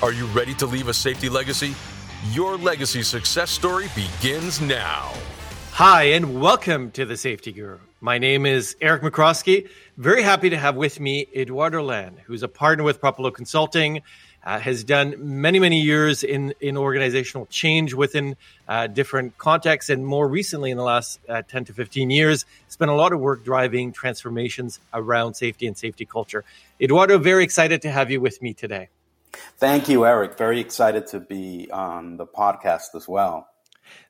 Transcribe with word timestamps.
Are 0.00 0.12
you 0.12 0.26
ready 0.26 0.54
to 0.54 0.66
leave 0.66 0.86
a 0.86 0.94
safety 0.94 1.28
legacy? 1.28 1.74
Your 2.30 2.56
legacy 2.56 3.02
success 3.02 3.50
story 3.50 3.88
begins 3.96 4.60
now. 4.60 5.12
Hi, 5.72 6.04
and 6.04 6.40
welcome 6.40 6.92
to 6.92 7.04
the 7.04 7.16
Safety 7.16 7.50
Guru. 7.50 7.80
My 8.00 8.18
name 8.18 8.46
is 8.46 8.76
Eric 8.80 9.02
Michrowski. 9.02 9.68
Very 9.96 10.22
happy 10.22 10.50
to 10.50 10.56
have 10.56 10.76
with 10.76 11.00
me 11.00 11.26
Eduardo 11.34 11.82
Lan, 11.82 12.16
who's 12.26 12.44
a 12.44 12.48
partner 12.48 12.84
with 12.84 13.00
Propulo 13.00 13.34
Consulting, 13.34 14.02
uh, 14.44 14.60
has 14.60 14.84
done 14.84 15.16
many, 15.18 15.58
many 15.58 15.80
years 15.80 16.22
in, 16.22 16.54
in 16.60 16.76
organizational 16.76 17.46
change 17.46 17.92
within 17.92 18.36
uh, 18.68 18.86
different 18.86 19.36
contexts, 19.36 19.90
and 19.90 20.06
more 20.06 20.28
recently, 20.28 20.70
in 20.70 20.76
the 20.76 20.84
last 20.84 21.18
uh, 21.28 21.42
10 21.42 21.64
to 21.64 21.72
15 21.72 22.08
years, 22.10 22.44
spent 22.68 22.88
a 22.88 22.94
lot 22.94 23.12
of 23.12 23.18
work 23.18 23.42
driving 23.42 23.90
transformations 23.90 24.78
around 24.94 25.34
safety 25.34 25.66
and 25.66 25.76
safety 25.76 26.04
culture. 26.04 26.44
Eduardo, 26.80 27.18
very 27.18 27.42
excited 27.42 27.82
to 27.82 27.90
have 27.90 28.12
you 28.12 28.20
with 28.20 28.40
me 28.40 28.54
today. 28.54 28.90
Thank 29.58 29.88
you, 29.88 30.06
Eric. 30.06 30.38
Very 30.38 30.60
excited 30.60 31.06
to 31.08 31.20
be 31.20 31.68
on 31.70 32.16
the 32.16 32.26
podcast 32.26 32.94
as 32.94 33.08
well. 33.08 33.48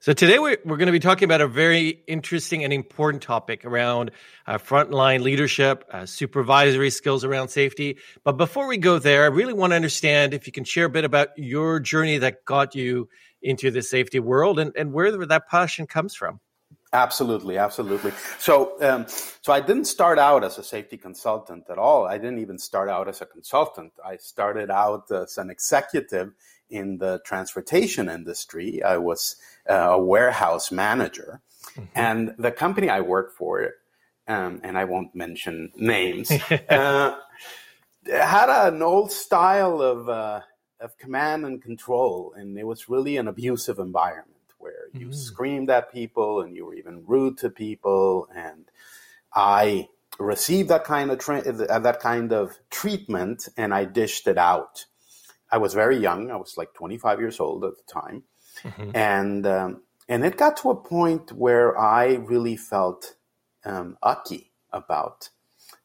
So 0.00 0.12
today 0.12 0.38
we're, 0.38 0.58
we're 0.64 0.76
going 0.76 0.86
to 0.86 0.92
be 0.92 1.00
talking 1.00 1.24
about 1.24 1.40
a 1.40 1.48
very 1.48 2.02
interesting 2.06 2.64
and 2.64 2.72
important 2.72 3.22
topic 3.22 3.64
around 3.64 4.10
uh, 4.46 4.58
frontline 4.58 5.22
leadership, 5.22 5.84
uh, 5.92 6.06
supervisory 6.06 6.90
skills 6.90 7.24
around 7.24 7.48
safety. 7.48 7.98
But 8.24 8.32
before 8.32 8.66
we 8.66 8.78
go 8.78 8.98
there, 8.98 9.24
I 9.24 9.26
really 9.26 9.52
want 9.52 9.72
to 9.72 9.76
understand 9.76 10.34
if 10.34 10.46
you 10.46 10.52
can 10.52 10.64
share 10.64 10.86
a 10.86 10.90
bit 10.90 11.04
about 11.04 11.30
your 11.36 11.80
journey 11.80 12.18
that 12.18 12.44
got 12.44 12.74
you 12.74 13.08
into 13.42 13.70
the 13.70 13.82
safety 13.82 14.18
world 14.18 14.58
and, 14.58 14.72
and 14.76 14.92
where 14.92 15.26
that 15.26 15.48
passion 15.48 15.86
comes 15.86 16.14
from. 16.14 16.40
Absolutely, 16.92 17.58
absolutely. 17.58 18.12
So, 18.38 18.80
um, 18.80 19.06
so 19.42 19.52
I 19.52 19.60
didn't 19.60 19.84
start 19.84 20.18
out 20.18 20.42
as 20.42 20.56
a 20.56 20.62
safety 20.62 20.96
consultant 20.96 21.64
at 21.68 21.76
all. 21.76 22.06
I 22.06 22.16
didn't 22.16 22.38
even 22.38 22.58
start 22.58 22.88
out 22.88 23.08
as 23.08 23.20
a 23.20 23.26
consultant. 23.26 23.92
I 24.04 24.16
started 24.16 24.70
out 24.70 25.10
as 25.10 25.36
an 25.36 25.50
executive 25.50 26.32
in 26.70 26.96
the 26.96 27.20
transportation 27.26 28.08
industry. 28.08 28.82
I 28.82 28.96
was 28.96 29.36
uh, 29.68 29.74
a 29.74 30.02
warehouse 30.02 30.72
manager, 30.72 31.42
mm-hmm. 31.74 31.84
and 31.94 32.34
the 32.38 32.50
company 32.50 32.88
I 32.88 33.02
worked 33.02 33.36
for, 33.36 33.70
um, 34.26 34.60
and 34.64 34.78
I 34.78 34.84
won't 34.84 35.14
mention 35.14 35.72
names, 35.76 36.30
uh, 36.70 37.16
had 38.10 38.68
an 38.68 38.82
old 38.82 39.12
style 39.12 39.82
of 39.82 40.08
uh, 40.08 40.40
of 40.80 40.96
command 40.96 41.44
and 41.44 41.60
control, 41.60 42.32
and 42.34 42.58
it 42.58 42.66
was 42.66 42.88
really 42.88 43.18
an 43.18 43.28
abusive 43.28 43.78
environment 43.78 44.37
where 44.92 45.02
you 45.02 45.08
mm. 45.08 45.14
screamed 45.14 45.70
at 45.70 45.92
people 45.92 46.40
and 46.40 46.54
you 46.56 46.66
were 46.66 46.74
even 46.74 47.04
rude 47.06 47.38
to 47.38 47.50
people. 47.50 48.28
And 48.34 48.70
I 49.34 49.88
received 50.18 50.68
that 50.70 50.84
kind 50.84 51.10
of 51.10 51.18
tra- 51.18 51.40
uh, 51.40 51.78
that 51.78 52.00
kind 52.00 52.32
of 52.32 52.58
treatment, 52.70 53.48
and 53.56 53.72
I 53.72 53.84
dished 53.84 54.26
it 54.26 54.38
out. 54.38 54.86
I 55.50 55.58
was 55.58 55.74
very 55.74 55.96
young. 55.96 56.30
I 56.30 56.36
was 56.36 56.56
like 56.56 56.74
25 56.74 57.20
years 57.20 57.40
old 57.40 57.64
at 57.64 57.72
the 57.76 57.92
time, 57.92 58.24
mm-hmm. 58.62 58.90
and 58.94 59.46
um, 59.46 59.82
and 60.08 60.24
it 60.24 60.36
got 60.36 60.56
to 60.58 60.70
a 60.70 60.76
point 60.76 61.32
where 61.32 61.78
I 61.78 62.14
really 62.14 62.56
felt 62.56 63.14
um, 63.64 63.96
ucky 64.02 64.52
about 64.72 65.30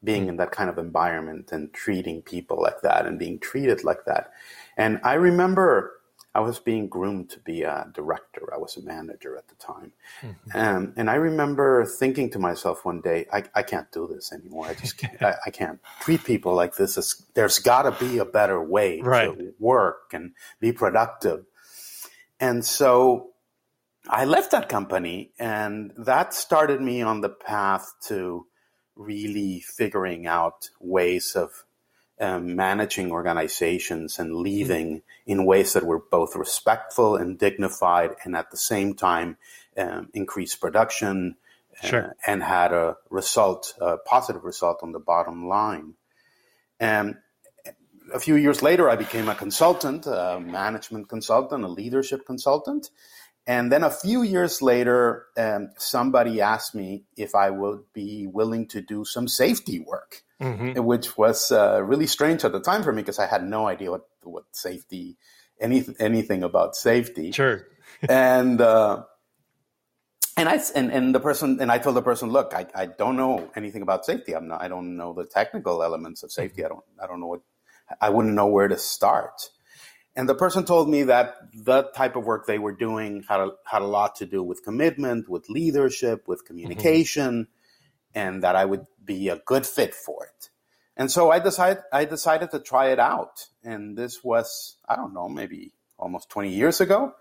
being 0.03 0.25
mm. 0.25 0.29
in 0.29 0.37
that 0.37 0.51
kind 0.51 0.69
of 0.69 0.77
environment 0.77 1.51
and 1.51 1.73
treating 1.73 2.21
people 2.21 2.61
like 2.61 2.81
that 2.81 3.05
and 3.05 3.19
being 3.19 3.39
treated 3.39 3.83
like 3.83 4.05
that. 4.05 4.31
And 4.77 4.99
I 5.03 5.13
remember 5.13 5.93
I 6.35 6.39
was 6.39 6.59
being 6.59 6.87
groomed 6.87 7.29
to 7.31 7.39
be 7.39 7.61
a 7.61 7.87
director. 7.93 8.51
I 8.53 8.57
was 8.57 8.75
a 8.75 8.81
manager 8.81 9.37
at 9.37 9.47
the 9.49 9.55
time. 9.55 9.93
Mm-hmm. 10.21 10.57
Um, 10.57 10.93
and 10.97 11.09
I 11.09 11.15
remember 11.15 11.85
thinking 11.85 12.31
to 12.31 12.39
myself 12.39 12.83
one 12.83 13.01
day, 13.01 13.27
I, 13.31 13.43
I 13.53 13.61
can't 13.61 13.91
do 13.91 14.07
this 14.11 14.33
anymore. 14.33 14.67
I 14.67 14.73
just 14.73 14.97
can't, 14.97 15.21
I, 15.21 15.35
I, 15.45 15.49
can't 15.51 15.79
treat 16.01 16.23
people 16.23 16.55
like 16.55 16.75
this. 16.75 16.97
It's, 16.97 17.23
there's 17.35 17.59
got 17.59 17.83
to 17.83 18.05
be 18.05 18.17
a 18.17 18.25
better 18.25 18.61
way 18.63 18.99
right. 19.01 19.37
to 19.37 19.53
work 19.59 20.11
and 20.13 20.31
be 20.59 20.71
productive. 20.71 21.45
And 22.39 22.65
so 22.65 23.33
I 24.09 24.25
left 24.25 24.51
that 24.51 24.69
company, 24.69 25.31
and 25.39 25.93
that 25.97 26.33
started 26.33 26.81
me 26.81 27.03
on 27.03 27.21
the 27.21 27.29
path 27.29 27.93
to 28.07 28.47
really 28.95 29.61
figuring 29.61 30.27
out 30.27 30.69
ways 30.79 31.35
of 31.35 31.63
um, 32.23 32.55
managing 32.55 33.11
organizations 33.11 34.17
and 34.17 34.35
leading 34.35 35.01
in 35.25 35.45
ways 35.45 35.73
that 35.73 35.85
were 35.85 35.99
both 35.99 36.35
respectful 36.35 37.17
and 37.17 37.37
dignified, 37.37 38.11
and 38.23 38.35
at 38.35 38.49
the 38.49 38.57
same 38.57 38.93
time 38.93 39.37
um, 39.77 40.09
increase 40.13 40.55
production 40.55 41.35
uh, 41.83 41.87
sure. 41.87 42.15
and 42.25 42.41
had 42.41 42.71
a 42.71 42.95
result, 43.09 43.73
a 43.81 43.97
positive 43.97 44.45
result 44.45 44.79
on 44.83 44.93
the 44.93 44.99
bottom 44.99 45.47
line. 45.47 45.95
And 46.79 47.17
a 48.13 48.19
few 48.19 48.35
years 48.35 48.61
later, 48.61 48.89
I 48.89 48.95
became 48.95 49.27
a 49.27 49.35
consultant, 49.35 50.05
a 50.07 50.39
management 50.39 51.09
consultant, 51.09 51.63
a 51.63 51.67
leadership 51.67 52.25
consultant. 52.25 52.89
And 53.45 53.71
then 53.71 53.83
a 53.83 53.89
few 53.89 54.23
years 54.23 54.61
later, 54.61 55.25
um, 55.35 55.71
somebody 55.77 56.39
asked 56.39 56.73
me 56.73 57.03
if 57.17 57.35
I 57.35 57.49
would 57.49 57.81
be 57.93 58.25
willing 58.25 58.67
to 58.69 58.81
do 58.81 59.03
some 59.03 59.27
safety 59.27 59.79
work 59.79 60.23
mm-hmm. 60.43 60.83
which 60.83 61.17
was 61.17 61.51
uh, 61.51 61.81
really 61.81 62.07
strange 62.07 62.43
at 62.43 62.51
the 62.51 62.59
time 62.59 62.83
for 62.83 62.91
me 62.91 63.01
because 63.01 63.19
I 63.19 63.27
had 63.27 63.43
no 63.43 63.67
idea 63.67 63.91
what 63.91 64.07
what 64.23 64.43
safety, 64.51 65.17
any 65.59 65.85
anything 65.99 66.43
about 66.43 66.75
safety. 66.75 67.31
Sure. 67.31 67.65
and 68.09 68.59
uh, 68.59 69.03
and 70.35 70.49
I 70.49 70.59
and, 70.75 70.91
and 70.91 71.15
the 71.15 71.19
person 71.19 71.59
and 71.61 71.71
I 71.71 71.77
told 71.77 71.95
the 71.95 72.01
person, 72.01 72.29
look, 72.29 72.53
I, 72.53 72.67
I 72.75 72.85
don't 72.85 73.15
know 73.15 73.49
anything 73.55 73.81
about 73.81 74.05
safety. 74.05 74.35
I'm 74.35 74.47
not. 74.47 74.61
I 74.61 74.67
don't 74.67 74.97
know 74.97 75.13
the 75.13 75.25
technical 75.25 75.83
elements 75.83 76.23
of 76.23 76.31
safety. 76.31 76.61
Mm-hmm. 76.61 76.65
I 76.65 76.75
don't. 76.75 76.85
I 77.03 77.07
don't 77.07 77.19
know 77.19 77.27
what. 77.27 77.41
I 78.01 78.09
wouldn't 78.09 78.33
know 78.33 78.47
where 78.47 78.67
to 78.67 78.77
start. 78.77 79.49
And 80.15 80.29
the 80.29 80.35
person 80.35 80.63
told 80.63 80.89
me 80.89 81.03
that 81.03 81.37
the 81.53 81.83
type 81.95 82.15
of 82.15 82.23
work 82.23 82.45
they 82.45 82.59
were 82.59 82.71
doing 82.71 83.23
had 83.27 83.39
a, 83.39 83.51
had 83.65 83.81
a 83.81 83.87
lot 83.87 84.15
to 84.17 84.25
do 84.25 84.43
with 84.43 84.63
commitment, 84.63 85.27
with 85.27 85.49
leadership, 85.49 86.27
with 86.27 86.39
mm-hmm. 86.39 86.47
communication, 86.47 87.45
mm-hmm. 87.45 88.19
and 88.19 88.43
that 88.43 88.55
I 88.55 88.65
would 88.65 88.85
be 89.03 89.29
a 89.29 89.37
good 89.37 89.65
fit 89.65 89.95
for 89.95 90.25
it. 90.25 90.49
And 90.95 91.11
so 91.11 91.31
I 91.31 91.39
decided 91.39 91.83
I 91.91 92.05
decided 92.05 92.51
to 92.51 92.59
try 92.59 92.91
it 92.91 92.99
out. 92.99 93.47
And 93.63 93.97
this 93.97 94.23
was, 94.23 94.77
I 94.87 94.95
don't 94.95 95.13
know, 95.13 95.27
maybe 95.27 95.73
almost 95.97 96.29
20 96.29 96.49
years 96.49 96.81
ago. 96.81 97.13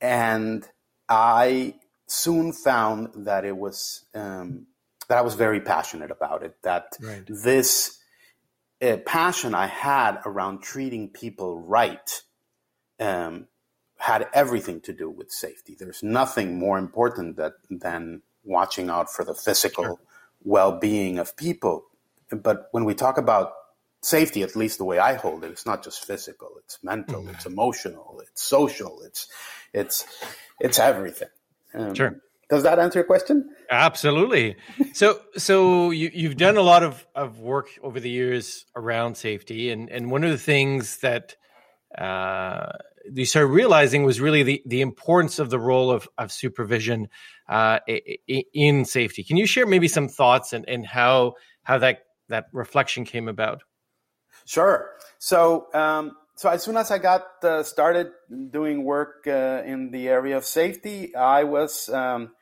And 0.00 0.66
I 1.08 1.74
soon 2.06 2.52
found 2.52 3.26
that 3.26 3.44
it 3.44 3.56
was 3.56 4.04
um, 4.14 4.66
that 5.08 5.18
I 5.18 5.22
was 5.22 5.34
very 5.34 5.60
passionate 5.60 6.12
about 6.12 6.44
it. 6.44 6.54
That 6.62 6.96
right. 7.02 7.24
this 7.26 7.98
uh, 8.82 8.96
passion 8.98 9.54
I 9.54 9.66
had 9.66 10.20
around 10.24 10.62
treating 10.62 11.08
people 11.08 11.60
right 11.60 12.22
um, 12.98 13.48
had 13.98 14.28
everything 14.32 14.80
to 14.82 14.92
do 14.92 15.10
with 15.10 15.30
safety. 15.30 15.76
There's 15.78 16.02
nothing 16.02 16.58
more 16.58 16.78
important 16.78 17.36
that, 17.36 17.54
than 17.68 18.22
watching 18.44 18.88
out 18.88 19.12
for 19.12 19.24
the 19.24 19.34
physical 19.34 19.84
sure 19.84 19.98
well-being 20.42 21.18
of 21.18 21.36
people. 21.36 21.84
But 22.30 22.68
when 22.72 22.84
we 22.84 22.94
talk 22.94 23.18
about 23.18 23.52
safety, 24.02 24.42
at 24.42 24.56
least 24.56 24.78
the 24.78 24.84
way 24.84 24.98
I 24.98 25.14
hold 25.14 25.44
it, 25.44 25.50
it's 25.50 25.66
not 25.66 25.84
just 25.84 26.04
physical; 26.04 26.52
it's 26.58 26.78
mental, 26.82 27.22
mm-hmm. 27.22 27.30
it's 27.30 27.46
emotional, 27.46 28.22
it's 28.26 28.42
social, 28.42 29.02
it's 29.02 29.28
it's 29.72 30.06
it's 30.60 30.78
everything. 30.78 31.28
Um, 31.74 31.94
sure. 31.94 32.20
Does 32.50 32.64
that 32.64 32.78
answer 32.78 32.98
your 32.98 33.06
question? 33.06 33.48
Absolutely. 33.70 34.56
So, 34.92 35.20
so 35.36 35.90
you, 35.90 36.10
you've 36.12 36.36
done 36.36 36.56
a 36.56 36.62
lot 36.62 36.82
of, 36.82 37.06
of 37.14 37.38
work 37.38 37.68
over 37.80 38.00
the 38.00 38.10
years 38.10 38.66
around 38.74 39.16
safety, 39.16 39.70
and 39.70 39.88
and 39.88 40.10
one 40.10 40.24
of 40.24 40.30
the 40.30 40.38
things 40.38 40.98
that 40.98 41.36
uh, 41.96 42.72
you 43.12 43.24
started 43.24 43.48
realizing 43.48 44.04
was 44.04 44.20
really 44.20 44.42
the, 44.42 44.62
the 44.66 44.80
importance 44.80 45.38
of 45.38 45.50
the 45.50 45.58
role 45.58 45.90
of, 45.90 46.08
of 46.18 46.32
supervision 46.32 47.08
uh, 47.48 47.78
in 48.52 48.84
safety. 48.84 49.22
Can 49.24 49.36
you 49.36 49.46
share 49.46 49.66
maybe 49.66 49.88
some 49.88 50.08
thoughts 50.08 50.52
and, 50.52 50.68
and 50.68 50.86
how 50.86 51.34
how 51.62 51.78
that 51.78 52.00
that 52.28 52.46
reflection 52.52 53.04
came 53.04 53.28
about? 53.28 53.62
Sure. 54.44 54.90
So 55.18 55.66
um, 55.74 56.16
so 56.36 56.48
as 56.48 56.62
soon 56.62 56.76
as 56.76 56.90
I 56.90 56.98
got 56.98 57.26
uh, 57.42 57.62
started 57.62 58.12
doing 58.50 58.84
work 58.84 59.26
uh, 59.26 59.62
in 59.64 59.90
the 59.90 60.08
area 60.08 60.36
of 60.36 60.44
safety, 60.44 61.14
I 61.14 61.44
was 61.44 61.88
um, 61.88 62.32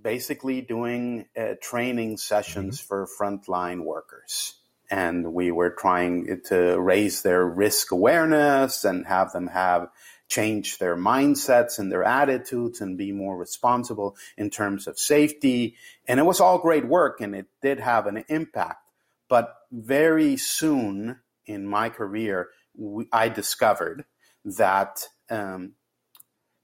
basically 0.00 0.60
doing 0.60 1.26
uh, 1.36 1.54
training 1.60 2.16
sessions 2.16 2.80
mm-hmm. 2.80 2.86
for 2.86 3.08
frontline 3.18 3.84
workers. 3.84 4.54
and 4.90 5.34
we 5.34 5.50
were 5.50 5.70
trying 5.70 6.40
to 6.46 6.80
raise 6.80 7.22
their 7.22 7.44
risk 7.44 7.92
awareness 7.92 8.84
and 8.84 9.06
have 9.06 9.32
them 9.32 9.48
have 9.48 9.88
change 10.28 10.78
their 10.78 10.96
mindsets 10.96 11.78
and 11.78 11.90
their 11.90 12.04
attitudes 12.04 12.80
and 12.80 12.98
be 12.98 13.12
more 13.12 13.36
responsible 13.36 14.16
in 14.36 14.50
terms 14.50 14.86
of 14.86 14.98
safety. 14.98 15.76
And 16.06 16.20
it 16.20 16.24
was 16.24 16.40
all 16.40 16.58
great 16.58 16.86
work 16.86 17.20
and 17.20 17.34
it 17.34 17.46
did 17.62 17.80
have 17.80 18.06
an 18.06 18.24
impact. 18.28 18.90
But 19.28 19.54
very 19.72 20.36
soon 20.36 21.20
in 21.46 21.66
my 21.66 21.88
career, 21.88 22.48
we, 22.76 23.06
I 23.12 23.28
discovered 23.28 24.04
that 24.44 25.02
um, 25.30 25.72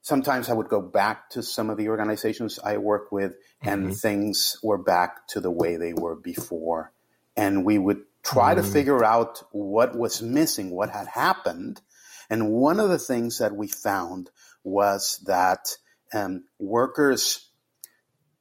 sometimes 0.04 0.50
I 0.50 0.52
would 0.52 0.68
go 0.68 0.82
back 0.82 1.30
to 1.30 1.42
some 1.42 1.70
of 1.70 1.78
the 1.78 1.88
organizations 1.88 2.58
I 2.62 2.76
work 2.76 3.10
with 3.10 3.36
and 3.62 3.84
mm-hmm. 3.84 3.92
things 3.92 4.58
were 4.62 4.76
back 4.76 5.26
to 5.28 5.40
the 5.40 5.50
way 5.50 5.76
they 5.76 5.94
were 5.94 6.14
before. 6.14 6.92
And 7.38 7.64
we 7.64 7.78
would 7.78 8.02
try 8.22 8.52
mm. 8.52 8.56
to 8.58 8.62
figure 8.62 9.02
out 9.02 9.42
what 9.50 9.96
was 9.96 10.20
missing, 10.20 10.70
what 10.70 10.90
had 10.90 11.06
happened. 11.08 11.80
And 12.28 12.50
one 12.50 12.80
of 12.80 12.90
the 12.90 12.98
things 12.98 13.38
that 13.38 13.56
we 13.56 13.66
found 13.66 14.30
was 14.62 15.22
that 15.24 15.74
um, 16.12 16.44
workers 16.58 17.48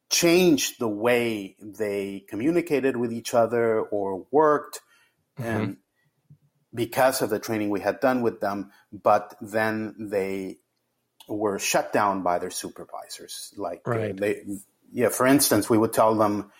changed 0.09 0.79
the 0.79 0.89
way 0.89 1.55
they 1.61 2.25
communicated 2.27 2.97
with 2.97 3.13
each 3.13 3.33
other 3.33 3.79
or 3.79 4.27
worked 4.31 4.81
mm-hmm. 5.39 5.63
um, 5.63 5.77
because 6.75 7.21
of 7.21 7.29
the 7.29 7.39
training 7.39 7.69
we 7.69 7.79
had 7.79 8.01
done 8.01 8.21
with 8.21 8.41
them, 8.41 8.71
but 8.91 9.33
then 9.39 9.95
they 9.97 10.57
were 11.27 11.59
shut 11.59 11.93
down 11.93 12.23
by 12.23 12.39
their 12.39 12.51
supervisors. 12.51 13.53
Like 13.57 13.85
right. 13.87 14.15
they, 14.15 14.43
yeah, 14.91 15.09
for 15.09 15.25
instance, 15.25 15.69
we 15.69 15.77
would 15.77 15.93
tell 15.93 16.15
them 16.15 16.51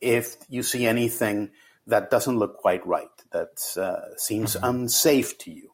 if 0.00 0.36
you 0.48 0.62
see 0.62 0.86
anything 0.86 1.50
that 1.86 2.10
doesn't 2.10 2.38
look 2.38 2.58
quite 2.58 2.86
right, 2.86 3.08
that 3.32 3.60
uh, 3.76 4.16
seems 4.16 4.54
mm-hmm. 4.54 4.64
unsafe 4.64 5.38
to 5.38 5.50
you. 5.50 5.72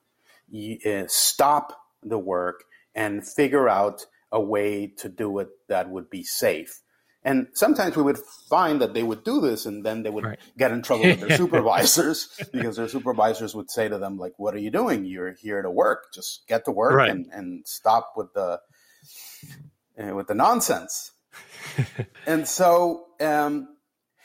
you 0.48 0.78
uh, 0.90 1.04
stop 1.08 1.78
the 2.02 2.18
work 2.18 2.64
and 2.94 3.26
figure 3.26 3.68
out 3.68 4.06
a 4.32 4.40
way 4.40 4.86
to 4.86 5.08
do 5.08 5.38
it 5.38 5.48
that 5.68 5.90
would 5.90 6.10
be 6.10 6.22
safe. 6.22 6.80
And 7.26 7.48
sometimes 7.54 7.96
we 7.96 8.04
would 8.04 8.18
find 8.48 8.80
that 8.80 8.94
they 8.94 9.02
would 9.02 9.24
do 9.24 9.40
this 9.40 9.66
and 9.66 9.84
then 9.84 10.04
they 10.04 10.10
would 10.10 10.24
right. 10.24 10.38
get 10.56 10.70
in 10.70 10.80
trouble 10.80 11.06
with 11.06 11.18
their 11.18 11.36
supervisors 11.42 12.28
because 12.52 12.76
their 12.76 12.86
supervisors 12.86 13.52
would 13.52 13.68
say 13.68 13.88
to 13.88 13.98
them, 13.98 14.16
like, 14.16 14.34
what 14.36 14.54
are 14.54 14.60
you 14.60 14.70
doing? 14.70 15.04
You're 15.04 15.32
here 15.32 15.60
to 15.60 15.68
work. 15.68 16.14
Just 16.14 16.46
get 16.46 16.64
to 16.66 16.70
work 16.70 16.92
right. 16.92 17.10
and, 17.10 17.26
and 17.32 17.66
stop 17.66 18.12
with 18.16 18.32
the, 18.32 18.60
uh, 20.00 20.14
with 20.14 20.28
the 20.28 20.36
nonsense. 20.36 21.10
and 22.28 22.46
so, 22.46 23.06
um, 23.20 23.74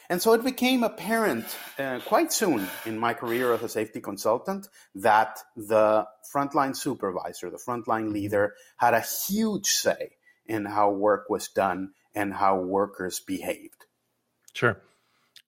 and 0.08 0.22
so 0.22 0.34
it 0.34 0.44
became 0.44 0.84
apparent 0.84 1.58
uh, 1.80 2.02
quite 2.06 2.32
soon 2.32 2.68
in 2.86 3.00
my 3.00 3.16
career 3.16 3.52
as 3.52 3.64
a 3.64 3.70
safety 3.70 4.00
consultant 4.00 4.68
that 4.94 5.40
the 5.56 6.06
frontline 6.32 6.76
supervisor, 6.76 7.50
the 7.50 7.58
frontline 7.58 8.12
leader, 8.12 8.54
had 8.78 8.94
a 8.94 9.02
huge 9.02 9.66
say 9.66 10.12
in 10.46 10.66
how 10.66 10.92
work 10.92 11.32
was 11.32 11.48
done 11.48 11.94
and 12.14 12.34
how 12.34 12.60
workers 12.60 13.20
behaved. 13.20 13.86
Sure. 14.54 14.82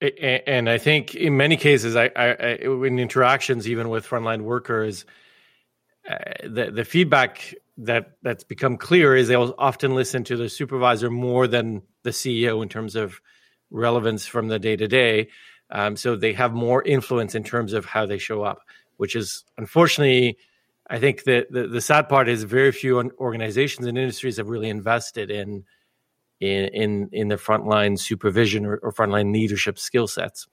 And 0.01 0.69
I 0.69 0.79
think 0.79 1.15
in 1.15 1.37
many 1.37 1.55
cases, 1.55 1.95
I, 1.95 2.09
I, 2.15 2.27
in 2.61 2.99
interactions 2.99 3.69
even 3.69 3.87
with 3.89 4.05
frontline 4.05 4.41
workers, 4.41 5.05
uh, 6.09 6.17
the 6.43 6.71
the 6.71 6.83
feedback 6.83 7.55
that 7.77 8.17
that's 8.21 8.43
become 8.43 8.75
clear 8.77 9.15
is 9.15 9.29
they'll 9.29 9.55
often 9.57 9.95
listen 9.95 10.25
to 10.25 10.35
the 10.35 10.49
supervisor 10.49 11.09
more 11.09 11.47
than 11.47 11.83
the 12.03 12.09
CEO 12.09 12.61
in 12.61 12.67
terms 12.67 12.97
of 12.97 13.21
relevance 13.71 14.25
from 14.25 14.49
the 14.49 14.59
day 14.59 14.75
to 14.75 14.87
day. 14.87 15.29
So 15.95 16.15
they 16.15 16.33
have 16.33 16.53
more 16.53 16.83
influence 16.83 17.33
in 17.33 17.43
terms 17.43 17.73
of 17.73 17.85
how 17.85 18.05
they 18.05 18.17
show 18.17 18.43
up, 18.43 18.59
which 18.97 19.15
is 19.15 19.43
unfortunately, 19.57 20.37
I 20.87 20.99
think 20.99 21.23
that 21.23 21.49
the, 21.49 21.67
the 21.67 21.81
sad 21.81 22.09
part 22.09 22.27
is 22.27 22.43
very 22.43 22.71
few 22.71 22.99
organizations 23.17 23.87
and 23.87 23.97
industries 23.97 24.37
have 24.37 24.49
really 24.49 24.69
invested 24.69 25.31
in 25.31 25.63
in 26.43 26.69
in, 26.73 27.09
in 27.11 27.27
the 27.29 27.35
frontline 27.35 27.97
supervision 27.97 28.65
or, 28.65 28.77
or 28.77 28.91
frontline 28.91 29.33
leadership 29.33 29.79
skill 29.79 30.07
sets. 30.07 30.47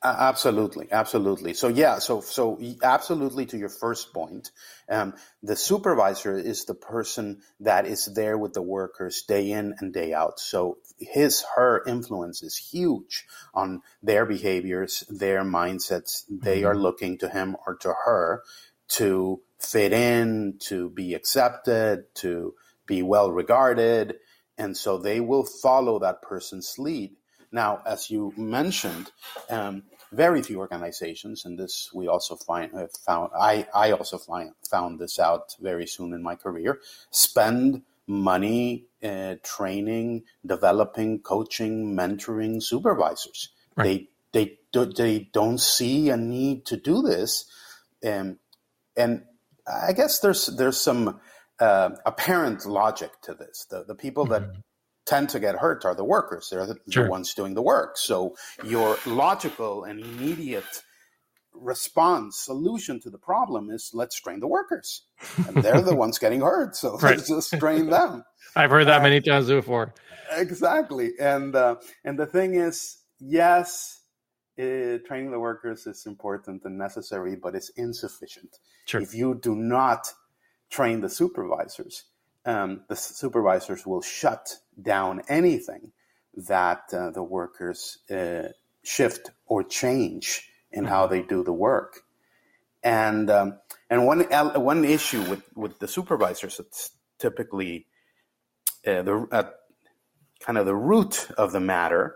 Uh, 0.00 0.14
absolutely, 0.16 0.86
absolutely. 0.92 1.54
So 1.54 1.66
yeah, 1.66 1.98
so 1.98 2.20
so 2.20 2.60
absolutely 2.84 3.46
to 3.46 3.58
your 3.58 3.68
first 3.68 4.14
point, 4.14 4.52
um, 4.88 5.14
the 5.42 5.56
supervisor 5.56 6.38
is 6.38 6.66
the 6.66 6.74
person 6.74 7.40
that 7.60 7.84
is 7.84 8.06
there 8.14 8.38
with 8.38 8.52
the 8.52 8.62
workers 8.62 9.22
day 9.22 9.50
in 9.50 9.74
and 9.80 9.92
day 9.92 10.14
out. 10.14 10.38
So 10.38 10.78
his 10.98 11.44
her 11.56 11.82
influence 11.84 12.44
is 12.44 12.56
huge 12.56 13.26
on 13.52 13.82
their 14.00 14.24
behaviors, 14.24 15.02
their 15.08 15.42
mindsets. 15.42 16.22
They 16.28 16.58
mm-hmm. 16.58 16.68
are 16.68 16.76
looking 16.76 17.18
to 17.18 17.28
him 17.28 17.56
or 17.66 17.74
to 17.78 17.92
her 18.04 18.44
to 18.90 19.40
fit 19.58 19.92
in, 19.92 20.58
to 20.60 20.90
be 20.90 21.14
accepted, 21.14 22.04
to 22.14 22.54
be 22.86 23.02
well 23.02 23.32
regarded, 23.32 24.14
and 24.58 24.76
so 24.76 24.98
they 24.98 25.20
will 25.20 25.44
follow 25.44 25.98
that 26.00 26.20
person's 26.20 26.74
lead. 26.78 27.16
Now, 27.50 27.80
as 27.86 28.10
you 28.10 28.34
mentioned, 28.36 29.10
um, 29.48 29.84
very 30.12 30.42
few 30.42 30.58
organizations, 30.58 31.44
and 31.44 31.58
this 31.58 31.90
we 31.94 32.08
also 32.08 32.36
find 32.36 32.74
uh, 32.74 32.88
found. 33.06 33.30
I 33.38 33.66
I 33.74 33.92
also 33.92 34.18
find, 34.18 34.52
found 34.70 34.98
this 34.98 35.18
out 35.18 35.56
very 35.60 35.86
soon 35.86 36.12
in 36.12 36.22
my 36.22 36.34
career. 36.34 36.80
Spend 37.10 37.82
money 38.06 38.86
uh, 39.02 39.36
training, 39.42 40.24
developing, 40.44 41.20
coaching, 41.20 41.94
mentoring 41.94 42.62
supervisors. 42.62 43.50
Right. 43.76 44.08
They 44.32 44.44
they 44.44 44.58
do, 44.72 44.84
they 44.86 45.30
don't 45.32 45.60
see 45.60 46.10
a 46.10 46.16
need 46.16 46.66
to 46.66 46.76
do 46.76 47.00
this, 47.00 47.46
um, 48.06 48.38
and 48.94 49.22
I 49.66 49.92
guess 49.92 50.20
there's 50.20 50.46
there's 50.46 50.80
some 50.80 51.18
uh, 51.60 51.90
apparent 52.06 52.66
logic 52.66 53.10
to 53.22 53.34
this. 53.34 53.66
The 53.70 53.84
the 53.84 53.94
people 53.94 54.24
mm-hmm. 54.24 54.44
that 54.44 54.62
tend 55.06 55.30
to 55.30 55.40
get 55.40 55.56
hurt 55.56 55.84
are 55.84 55.94
the 55.94 56.04
workers. 56.04 56.48
They're 56.50 56.66
the, 56.66 56.76
sure. 56.90 57.04
the 57.04 57.10
ones 57.10 57.32
doing 57.32 57.54
the 57.54 57.62
work. 57.62 57.96
So 57.96 58.36
your 58.62 58.98
logical 59.06 59.84
and 59.84 60.00
immediate 60.00 60.82
response 61.60 62.38
solution 62.38 63.00
to 63.00 63.10
the 63.10 63.18
problem 63.18 63.70
is 63.70 63.90
let's 63.92 64.20
train 64.20 64.40
the 64.40 64.46
workers 64.46 65.02
and 65.46 65.56
they're 65.56 65.80
the 65.80 65.94
ones 66.04 66.18
getting 66.18 66.40
hurt 66.40 66.76
so 66.76 66.96
right. 67.02 67.16
let's 67.16 67.28
just 67.28 67.52
train 67.58 67.90
them 67.90 68.22
i've 68.54 68.70
heard 68.70 68.86
that 68.86 69.02
many 69.02 69.20
times 69.20 69.48
before 69.48 69.92
exactly 70.36 71.12
and 71.18 71.56
uh, 71.56 71.74
and 72.04 72.16
the 72.16 72.26
thing 72.26 72.54
is 72.54 72.98
yes 73.18 74.02
it, 74.56 75.04
training 75.06 75.30
the 75.32 75.38
workers 75.40 75.86
is 75.86 76.06
important 76.06 76.62
and 76.64 76.78
necessary 76.78 77.34
but 77.34 77.56
it's 77.56 77.70
insufficient 77.70 78.58
sure. 78.84 79.00
if 79.00 79.14
you 79.14 79.34
do 79.42 79.56
not 79.56 80.12
train 80.70 81.00
the 81.00 81.08
supervisors 81.08 82.04
um, 82.48 82.80
the 82.88 82.96
supervisors 82.96 83.86
will 83.86 84.00
shut 84.00 84.56
down 84.80 85.20
anything 85.28 85.92
that 86.34 86.82
uh, 86.94 87.10
the 87.10 87.22
workers 87.22 87.98
uh, 88.10 88.48
shift 88.82 89.30
or 89.46 89.62
change 89.62 90.48
in 90.72 90.86
how 90.86 91.06
they 91.06 91.20
do 91.20 91.44
the 91.44 91.52
work. 91.52 92.00
And 92.82 93.28
um, 93.30 93.58
and 93.90 94.06
one 94.06 94.20
one 94.22 94.84
issue 94.84 95.22
with, 95.28 95.42
with 95.54 95.78
the 95.78 95.88
supervisors, 95.88 96.58
it's 96.58 96.92
typically 97.18 97.86
uh, 98.86 99.02
the 99.02 99.28
uh, 99.30 99.50
kind 100.40 100.56
of 100.56 100.64
the 100.64 100.76
root 100.76 101.28
of 101.36 101.52
the 101.52 101.60
matter. 101.60 102.14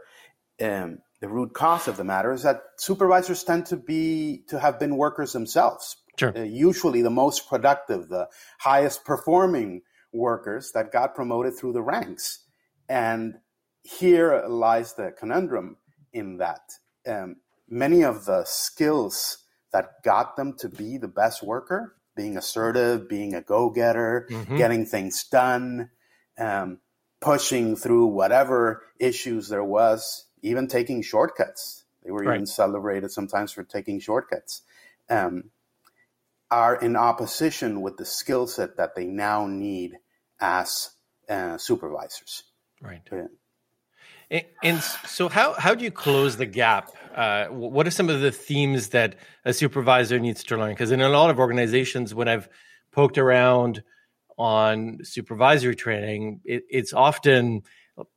Um, 0.63 0.99
the 1.21 1.29
root 1.29 1.53
cause 1.53 1.89
of 1.89 1.97
the 1.97 2.05
matter 2.05 2.33
is 2.33 2.43
that 2.45 2.63
supervisors 2.79 3.45
tend 3.45 3.67
to 3.67 3.77
be 3.77 4.45
to 4.49 4.59
have 4.59 4.79
been 4.79 4.97
workers 4.97 5.33
themselves. 5.33 5.97
Sure. 6.19 6.37
Uh, 6.37 6.43
usually, 6.43 7.03
the 7.03 7.11
most 7.11 7.49
productive, 7.49 8.09
the 8.09 8.29
highest 8.61 9.05
performing 9.05 9.83
workers 10.13 10.73
that 10.73 10.93
got 10.93 11.15
promoted 11.15 11.57
through 11.57 11.73
the 11.73 11.83
ranks. 11.83 12.45
And 12.89 13.39
here 13.83 14.45
lies 14.47 14.95
the 14.95 15.13
conundrum 15.19 15.77
in 16.13 16.37
that 16.39 16.61
um, 17.07 17.37
many 17.69 18.03
of 18.05 18.27
the 18.27 18.45
skills 18.45 19.39
that 19.73 20.03
got 20.05 20.37
them 20.37 20.55
to 20.59 20.69
be 20.69 20.99
the 20.99 21.09
best 21.09 21.43
worker, 21.43 21.97
being 22.15 22.37
assertive, 22.37 23.09
being 23.09 23.35
a 23.35 23.41
go 23.41 23.71
getter, 23.71 24.29
mm-hmm. 24.31 24.57
getting 24.57 24.85
things 24.85 25.25
done, 25.25 25.91
um, 26.39 26.79
pushing 27.21 27.75
through 27.75 28.07
whatever 28.07 28.83
issues 28.99 29.49
there 29.49 29.65
was, 29.65 30.27
even 30.43 30.69
taking 30.69 31.03
shortcuts. 31.03 31.85
They 32.05 32.11
were 32.11 32.25
right. 32.25 32.35
even 32.35 32.47
celebrated 32.47 33.11
sometimes 33.11 33.53
for 33.53 33.63
taking 33.63 34.01
shortcuts. 34.01 34.63
Um, 35.09 35.45
are 36.53 36.77
in 36.77 36.97
opposition 36.97 37.81
with 37.81 37.97
the 37.97 38.05
skill 38.05 38.47
set 38.47 38.77
that 38.77 38.95
they 38.95 39.07
now 39.07 39.47
need 39.47 39.97
as 40.39 40.91
uh, 41.29 41.57
supervisors. 41.57 42.43
Right. 42.83 43.01
Yeah. 43.11 43.27
And, 44.31 44.45
and, 44.63 44.83
so, 44.83 45.29
how 45.29 45.55
how 45.55 45.75
do 45.75 45.85
you 45.85 45.91
close 45.91 46.37
the 46.37 46.47
gap? 46.47 46.91
Uh, 47.15 47.47
what 47.47 47.87
are 47.87 47.91
some 47.91 48.11
of 48.11 48.21
the 48.21 48.31
themes 48.31 48.89
that 48.89 49.17
a 49.45 49.53
supervisor 49.53 50.19
needs 50.19 50.45
to 50.45 50.57
learn? 50.57 50.73
Because 50.73 50.91
in 50.91 51.01
a 51.01 51.09
lot 51.09 51.31
of 51.31 51.39
organizations, 51.39 52.15
when 52.15 52.29
I've 52.29 52.49
poked 52.93 53.19
around 53.19 53.83
on 54.39 54.99
supervisory 55.03 55.77
training, 55.77 56.41
it, 56.45 56.65
it's 56.71 56.93
often, 56.93 57.63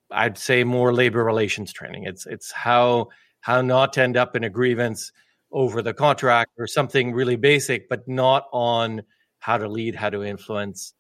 I'd 0.10 0.38
say, 0.38 0.63
more 0.63 0.94
labor 0.94 1.24
relations 1.24 1.72
training. 1.72 2.04
It's 2.04 2.25
it's 2.25 2.51
how 2.51 3.10
how 3.42 3.62
not 3.62 3.94
to 3.94 4.01
end 4.01 4.18
up 4.18 4.36
in 4.36 4.44
a 4.44 4.50
grievance, 4.50 5.12
over 5.52 5.82
the 5.82 5.94
contract 5.94 6.52
or 6.58 6.68
something 6.68 7.14
really 7.14 7.36
basic, 7.36 7.88
but 7.90 8.08
not 8.08 8.48
on 8.52 9.04
how 9.40 9.58
to 9.58 9.68
lead, 9.68 9.96
how 9.96 10.10
to 10.10 10.24
influence. 10.24 10.94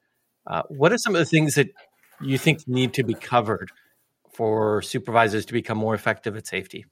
Uh, 0.47 0.61
what 0.69 0.91
are 0.91 0.97
some 0.97 1.15
of 1.15 1.19
the 1.19 1.25
things 1.25 1.55
that 1.55 1.69
you 2.21 2.37
think 2.37 2.67
need 2.67 2.93
to 2.93 3.03
be 3.03 3.13
covered 3.13 3.71
for 4.33 4.81
supervisors 4.81 5.45
to 5.45 5.53
become 5.53 5.77
more 5.77 5.95
effective 5.95 6.35
at 6.35 6.47
safety? 6.47 6.85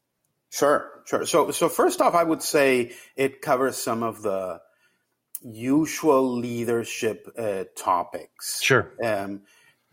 Sure, 0.50 0.90
sure. 1.06 1.26
So, 1.26 1.52
so 1.52 1.70
first 1.70 2.02
off, 2.02 2.16
I 2.16 2.24
would 2.24 2.44
say 2.44 2.94
it 3.16 3.42
covers 3.42 3.78
some 3.78 4.04
of 4.04 4.22
the 4.22 4.62
usual 5.42 6.38
leadership 6.38 7.28
uh, 7.38 7.66
topics. 7.76 8.62
Sure. 8.62 8.92
Um, 9.04 9.42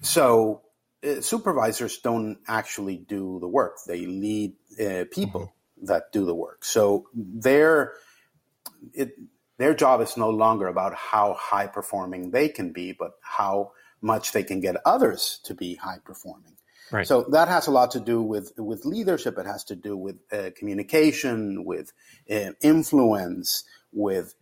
so, 0.02 0.62
uh, 1.02 1.21
supervisors 1.23 1.99
don't 1.99 2.38
actually 2.47 2.99
do 2.99 3.38
the 3.40 3.49
work; 3.49 3.79
they 3.87 4.05
lead 4.07 4.52
uh, 4.73 5.05
people 5.11 5.40
mm-hmm. 5.40 5.60
That 5.82 6.12
do 6.12 6.25
the 6.25 6.34
work. 6.34 6.64
So, 6.64 7.08
their 7.14 7.94
it, 8.94 9.14
their 9.58 9.75
job 9.75 10.00
is 10.00 10.16
no 10.16 10.30
longer 10.30 10.68
about 10.68 10.94
how 10.94 11.34
high 11.38 11.66
performing 11.66 12.30
they 12.30 12.49
can 12.49 12.72
be, 12.72 12.92
but 12.92 13.12
how 13.20 13.72
much 14.00 14.32
they 14.32 14.42
can 14.42 14.60
get 14.60 14.76
others 14.87 15.40
to 15.44 15.54
be 15.54 15.75
high 15.75 15.99
performing. 16.04 16.56
Right. 16.90 17.06
So 17.06 17.26
that 17.30 17.49
has 17.49 17.66
a 17.66 17.70
lot 17.70 17.92
to 17.92 18.00
do 18.00 18.22
with 18.22 18.52
with 18.56 18.84
leadership. 18.84 19.38
It 19.38 19.46
has 19.46 19.64
to 19.64 19.76
do 19.76 19.96
with 19.96 20.16
uh, 20.32 20.50
communication, 20.56 21.64
with 21.64 21.92
uh, 22.28 22.52
influence, 22.62 23.64
with 23.92 24.34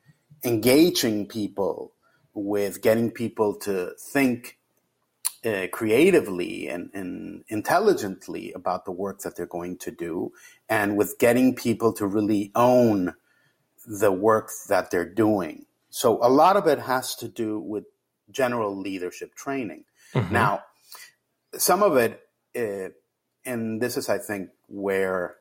engaging 0.44 1.26
people, 1.26 1.92
with 2.32 2.80
getting 2.80 3.10
people 3.10 3.56
to 3.60 3.92
think 3.98 4.57
uh, 5.44 5.66
creatively 5.72 6.68
and, 6.68 6.90
and 6.94 7.44
intelligently 7.48 8.52
about 8.52 8.84
the 8.84 8.92
work 8.92 9.20
that 9.20 9.36
they're 9.36 9.46
going 9.46 9.78
to 9.78 9.90
do, 9.90 10.32
and 10.68 10.96
with 10.96 11.18
getting 11.18 11.54
people 11.54 11.92
to 11.92 12.06
really 12.06 12.50
own 12.54 13.14
the 13.86 14.12
work 14.12 14.50
that 14.68 14.90
they're 14.90 15.08
doing. 15.08 15.66
So 15.90 16.18
a 16.22 16.28
lot 16.28 16.56
of 16.56 16.66
it 16.66 16.80
has 16.80 17.14
to 17.16 17.28
do 17.28 17.58
with 17.58 17.84
general 18.30 18.76
leadership 18.76 19.34
training. 19.34 19.84
Mm-hmm. 20.14 20.32
Now, 20.32 20.64
some 21.56 21.82
of 21.82 21.96
it 21.96 22.20
it, 22.54 22.94
and 23.44 23.80
this 23.80 23.96
is, 23.96 24.08
I 24.08 24.18
think, 24.18 24.50
where 24.66 25.36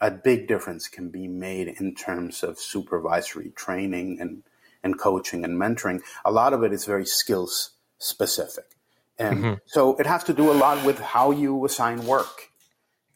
a 0.00 0.10
big 0.10 0.48
difference 0.48 0.88
can 0.88 1.10
be 1.10 1.28
made 1.28 1.68
in 1.68 1.94
terms 1.94 2.42
of 2.42 2.58
supervisory 2.58 3.50
training 3.50 4.18
and, 4.20 4.42
and 4.82 4.98
coaching 4.98 5.44
and 5.44 5.60
mentoring. 5.60 6.00
A 6.24 6.30
lot 6.30 6.52
of 6.52 6.62
it 6.62 6.72
is 6.72 6.84
very 6.84 7.06
skills 7.06 7.72
specific. 7.98 8.73
And 9.18 9.38
mm-hmm. 9.38 9.54
so 9.66 9.96
it 9.96 10.06
has 10.06 10.24
to 10.24 10.32
do 10.32 10.50
a 10.50 10.54
lot 10.54 10.84
with 10.84 10.98
how 10.98 11.30
you 11.30 11.64
assign 11.64 12.04
work. 12.06 12.48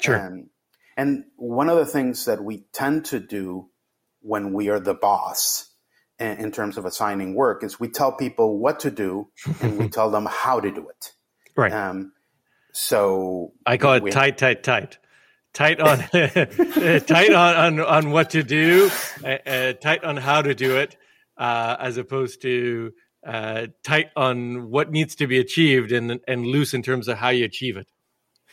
Sure. 0.00 0.14
And, 0.14 0.48
and 0.96 1.24
one 1.36 1.68
of 1.68 1.76
the 1.76 1.86
things 1.86 2.24
that 2.26 2.42
we 2.42 2.64
tend 2.72 3.06
to 3.06 3.20
do 3.20 3.70
when 4.20 4.52
we 4.52 4.68
are 4.68 4.80
the 4.80 4.94
boss 4.94 5.72
in, 6.18 6.38
in 6.38 6.52
terms 6.52 6.78
of 6.78 6.84
assigning 6.84 7.34
work 7.34 7.64
is 7.64 7.80
we 7.80 7.88
tell 7.88 8.12
people 8.12 8.58
what 8.58 8.80
to 8.80 8.90
do 8.90 9.28
and 9.60 9.78
we 9.78 9.88
tell 9.98 10.10
them 10.10 10.26
how 10.30 10.60
to 10.60 10.70
do 10.70 10.88
it. 10.88 11.12
Right. 11.56 11.72
Um, 11.72 12.12
so 12.72 13.52
I 13.66 13.76
call 13.76 13.94
it 13.94 14.02
we, 14.02 14.10
tight, 14.10 14.38
tight, 14.38 14.62
tight. 14.62 14.98
Tight 15.54 15.80
on, 15.80 15.98
tight 16.12 17.32
on, 17.32 17.56
on, 17.56 17.80
on 17.80 18.10
what 18.10 18.30
to 18.30 18.42
do, 18.44 18.90
uh, 19.24 19.38
uh, 19.44 19.72
tight 19.72 20.04
on 20.04 20.16
how 20.16 20.42
to 20.42 20.54
do 20.54 20.76
it, 20.76 20.96
uh, 21.36 21.74
as 21.80 21.96
opposed 21.96 22.42
to 22.42 22.92
uh, 23.28 23.66
tight 23.84 24.08
on 24.16 24.70
what 24.70 24.90
needs 24.90 25.14
to 25.16 25.26
be 25.26 25.38
achieved 25.38 25.92
and 25.92 26.18
and 26.26 26.46
loose 26.46 26.72
in 26.72 26.82
terms 26.82 27.08
of 27.08 27.18
how 27.18 27.28
you 27.28 27.44
achieve 27.44 27.76
it. 27.76 27.86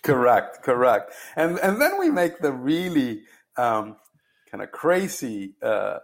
Correct, 0.04 0.62
correct. 0.64 1.14
And 1.38 1.58
and 1.60 1.82
then 1.82 1.98
we 1.98 2.10
make 2.10 2.40
the 2.40 2.52
really 2.52 3.22
um, 3.56 3.96
kind 4.52 4.62
of 4.62 4.72
crazy 4.72 5.54
uh, 5.64 6.00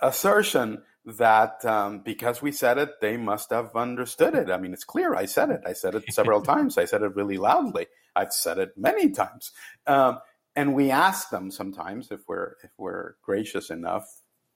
assertion 0.00 0.82
that 1.04 1.62
um, 1.66 2.00
because 2.00 2.40
we 2.40 2.52
said 2.52 2.78
it, 2.78 3.00
they 3.02 3.18
must 3.18 3.50
have 3.50 3.76
understood 3.76 4.34
it. 4.34 4.50
I 4.50 4.56
mean, 4.56 4.72
it's 4.72 4.84
clear. 4.84 5.14
I 5.14 5.26
said 5.26 5.50
it. 5.50 5.60
I 5.66 5.74
said 5.74 5.94
it 5.94 6.04
several 6.10 6.40
times. 6.52 6.78
I 6.78 6.86
said 6.86 7.02
it 7.02 7.14
really 7.14 7.36
loudly. 7.36 7.86
I've 8.16 8.32
said 8.32 8.56
it 8.56 8.70
many 8.78 9.10
times. 9.10 9.52
Um, 9.86 10.20
and 10.56 10.74
we 10.74 10.90
ask 10.90 11.28
them 11.28 11.50
sometimes 11.50 12.10
if 12.10 12.20
we're 12.26 12.54
if 12.64 12.70
we're 12.78 13.16
gracious 13.22 13.68
enough. 13.68 14.06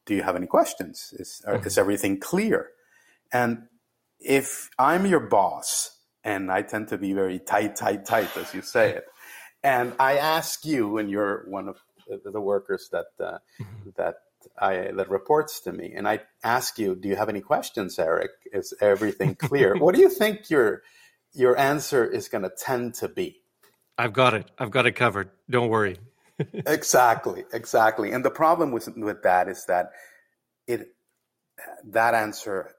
Do 0.06 0.14
you 0.14 0.22
have 0.22 0.36
any 0.36 0.46
questions? 0.46 1.12
Is 1.18 1.42
mm-hmm. 1.46 1.66
is 1.66 1.76
everything 1.76 2.20
clear? 2.20 2.70
And 3.32 3.64
if 4.20 4.68
I'm 4.78 5.06
your 5.06 5.20
boss, 5.20 5.98
and 6.22 6.50
I 6.50 6.62
tend 6.62 6.88
to 6.88 6.98
be 6.98 7.12
very 7.12 7.38
tight, 7.38 7.76
tight, 7.76 8.04
tight, 8.06 8.36
as 8.36 8.54
you 8.54 8.62
say 8.62 8.90
it, 8.92 9.04
and 9.62 9.94
I 9.98 10.18
ask 10.18 10.64
you, 10.64 10.98
and 10.98 11.10
you're 11.10 11.44
one 11.48 11.68
of 11.68 11.78
the 12.24 12.40
workers 12.40 12.88
that 12.92 13.06
uh, 13.18 13.38
mm-hmm. 13.60 13.90
that 13.96 14.16
I, 14.58 14.90
that 14.92 15.08
reports 15.10 15.60
to 15.62 15.72
me, 15.72 15.94
and 15.96 16.06
I 16.06 16.20
ask 16.42 16.78
you, 16.78 16.94
"Do 16.94 17.08
you 17.08 17.16
have 17.16 17.28
any 17.28 17.40
questions, 17.40 17.98
Eric? 17.98 18.30
Is 18.52 18.74
everything 18.80 19.34
clear?" 19.34 19.76
what 19.78 19.94
do 19.94 20.00
you 20.00 20.10
think 20.10 20.50
your 20.50 20.82
your 21.32 21.58
answer 21.58 22.04
is 22.04 22.28
going 22.28 22.44
to 22.44 22.50
tend 22.50 22.94
to 22.94 23.08
be? 23.08 23.40
I've 23.96 24.12
got 24.12 24.34
it. 24.34 24.50
I've 24.58 24.70
got 24.70 24.86
it 24.86 24.92
covered. 24.92 25.30
Don't 25.48 25.68
worry. 25.68 25.96
exactly, 26.52 27.44
exactly. 27.52 28.12
And 28.12 28.24
the 28.24 28.30
problem 28.30 28.70
with 28.70 28.88
with 28.96 29.22
that 29.22 29.48
is 29.48 29.64
that 29.66 29.92
it 30.66 30.88
that 31.84 32.14
answer 32.14 32.73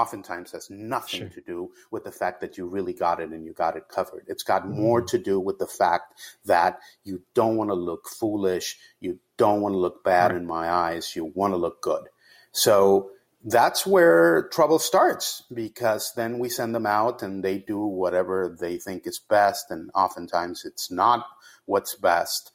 oftentimes 0.00 0.52
has 0.52 0.70
nothing 0.70 1.20
sure. 1.20 1.28
to 1.28 1.40
do 1.40 1.70
with 1.90 2.04
the 2.04 2.12
fact 2.12 2.40
that 2.40 2.56
you 2.56 2.66
really 2.66 2.92
got 2.92 3.20
it 3.20 3.30
and 3.30 3.44
you 3.44 3.52
got 3.52 3.76
it 3.76 3.88
covered. 3.88 4.24
It's 4.28 4.42
got 4.42 4.62
mm-hmm. 4.62 4.80
more 4.80 5.02
to 5.02 5.18
do 5.18 5.40
with 5.40 5.58
the 5.58 5.66
fact 5.66 6.20
that 6.44 6.78
you 7.04 7.22
don't 7.34 7.56
want 7.56 7.70
to 7.70 7.74
look 7.74 8.08
foolish, 8.08 8.78
you 9.00 9.18
don't 9.36 9.60
want 9.60 9.74
to 9.74 9.78
look 9.78 10.04
bad 10.04 10.30
right. 10.30 10.40
in 10.40 10.46
my 10.46 10.70
eyes, 10.70 11.14
you 11.16 11.32
want 11.34 11.52
to 11.52 11.58
look 11.58 11.82
good. 11.82 12.04
So 12.52 13.10
that's 13.44 13.86
where 13.86 14.48
trouble 14.52 14.78
starts 14.78 15.42
because 15.52 16.12
then 16.14 16.38
we 16.38 16.48
send 16.48 16.74
them 16.74 16.86
out 16.86 17.22
and 17.22 17.42
they 17.42 17.58
do 17.58 17.80
whatever 17.80 18.56
they 18.60 18.78
think 18.78 19.06
is 19.06 19.18
best, 19.18 19.70
and 19.70 19.90
oftentimes 19.94 20.64
it's 20.64 20.90
not 20.90 21.26
what's 21.66 21.94
best, 21.94 22.52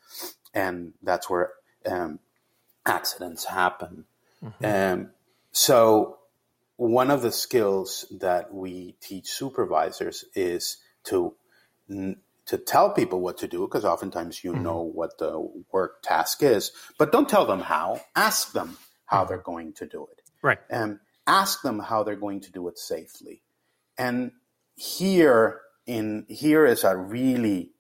and 0.54 0.94
that's 1.02 1.30
where 1.30 1.52
um, 1.86 2.20
accidents 2.86 3.46
happen. 3.46 4.06
Mm-hmm. 4.44 4.66
Um, 4.66 5.10
so 5.52 6.18
one 6.78 7.12
of 7.12 7.22
the 7.22 7.32
skills 7.32 8.06
that 8.20 8.54
we 8.54 8.96
teach 9.02 9.28
supervisors 9.28 10.26
is 10.36 10.78
to 11.06 11.36
to 12.46 12.58
tell 12.58 12.92
people 12.92 13.22
what 13.22 13.38
to 13.38 13.48
do 13.48 13.62
because 13.62 13.86
oftentimes 13.86 14.44
you 14.44 14.52
mm-hmm. 14.52 14.64
know 14.64 14.82
what 14.82 15.18
the 15.18 15.64
work 15.72 16.02
task 16.02 16.44
is 16.44 16.72
but 16.98 17.12
don't 17.12 17.30
tell 17.30 17.46
them 17.46 17.60
how. 17.60 18.02
Ask 18.16 18.54
them 18.54 18.78
how 19.06 19.22
mm-hmm. 19.22 19.30
they're 19.30 19.38
going 19.38 19.74
to 19.74 19.86
do 19.86 20.08
it. 20.12 20.22
Right. 20.42 20.60
And 20.70 21.00
ask 21.28 21.62
them 21.62 21.80
how 21.80 22.04
they're 22.04 22.16
going 22.16 22.42
to 22.42 22.52
do 22.52 22.68
it 22.68 22.78
safely. 22.78 23.42
And 23.98 24.32
here 24.76 25.62
in 25.86 26.26
here 26.28 26.66
is 26.66 26.84
a 26.84 26.98
really 26.98 27.72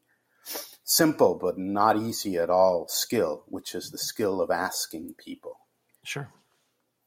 simple 0.83 1.35
but 1.35 1.57
not 1.57 1.97
easy 1.97 2.37
at 2.37 2.49
all 2.49 2.85
skill 2.89 3.43
which 3.47 3.73
is 3.73 3.89
the 3.89 3.97
skill 3.97 4.41
of 4.41 4.51
asking 4.51 5.15
people. 5.17 5.59
Sure. 6.03 6.29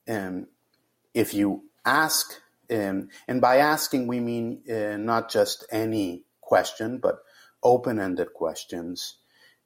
And 0.06 0.46
if 1.14 1.32
you 1.34 1.62
ask, 1.86 2.34
um, 2.70 3.08
and 3.28 3.40
by 3.40 3.56
asking 3.58 4.06
we 4.06 4.20
mean 4.20 4.62
uh, 4.68 4.96
not 4.98 5.30
just 5.30 5.64
any 5.70 6.24
question, 6.40 6.98
but 6.98 7.20
open-ended 7.62 8.34
questions 8.34 9.16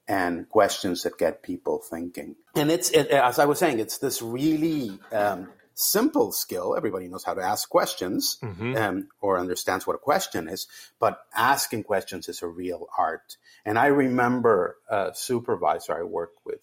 and 0.07 0.49
questions 0.49 1.03
that 1.03 1.19
get 1.19 1.43
people 1.43 1.79
thinking. 1.79 2.37
And 2.55 2.71
it's, 2.71 2.91
it, 2.91 3.09
as 3.09 3.39
I 3.39 3.45
was 3.47 3.59
saying, 3.59 3.79
it's 3.79 3.99
this 3.99 4.23
really 4.23 4.99
um, 5.12 5.49
simple 5.75 6.33
skill. 6.33 6.77
Everybody 6.77 7.09
knows 7.09 7.25
how 7.25 7.35
to 7.35 7.43
ask 7.43 7.69
questions 7.69 8.39
mm-hmm. 8.43 8.77
um, 8.77 9.09
or 9.21 9.39
understands 9.39 9.87
what 9.87 9.95
a 9.95 9.99
question 9.99 10.49
is, 10.49 10.67
but 10.99 11.21
asking 11.35 11.85
questions 11.85 12.29
is 12.29 12.43
a 12.43 12.49
real 12.49 12.87
art. 12.99 13.37
And 13.65 13.79
I 13.79 13.87
remember 13.87 14.77
a 14.89 15.12
supervisor 15.15 15.97
I 15.99 16.03
worked 16.03 16.41
with 16.45 16.61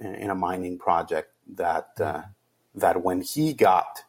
in 0.00 0.30
a 0.30 0.34
mining 0.34 0.78
project 0.78 1.30
that 1.56 1.90
uh, 2.00 2.22
that 2.74 3.02
when 3.02 3.20
he 3.20 3.52
got 3.52 4.04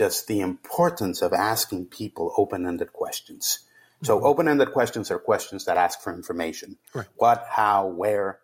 just 0.00 0.28
the 0.28 0.40
importance 0.40 1.20
of 1.20 1.30
asking 1.34 1.84
people 1.84 2.32
open-ended 2.42 2.90
questions. 3.02 3.44
So 4.02 4.16
mm-hmm. 4.16 4.30
open-ended 4.30 4.72
questions 4.72 5.10
are 5.10 5.18
questions 5.18 5.66
that 5.66 5.76
ask 5.76 6.00
for 6.00 6.10
information. 6.10 6.78
Right. 6.94 7.06
What, 7.16 7.44
how, 7.50 7.86
where, 8.02 8.38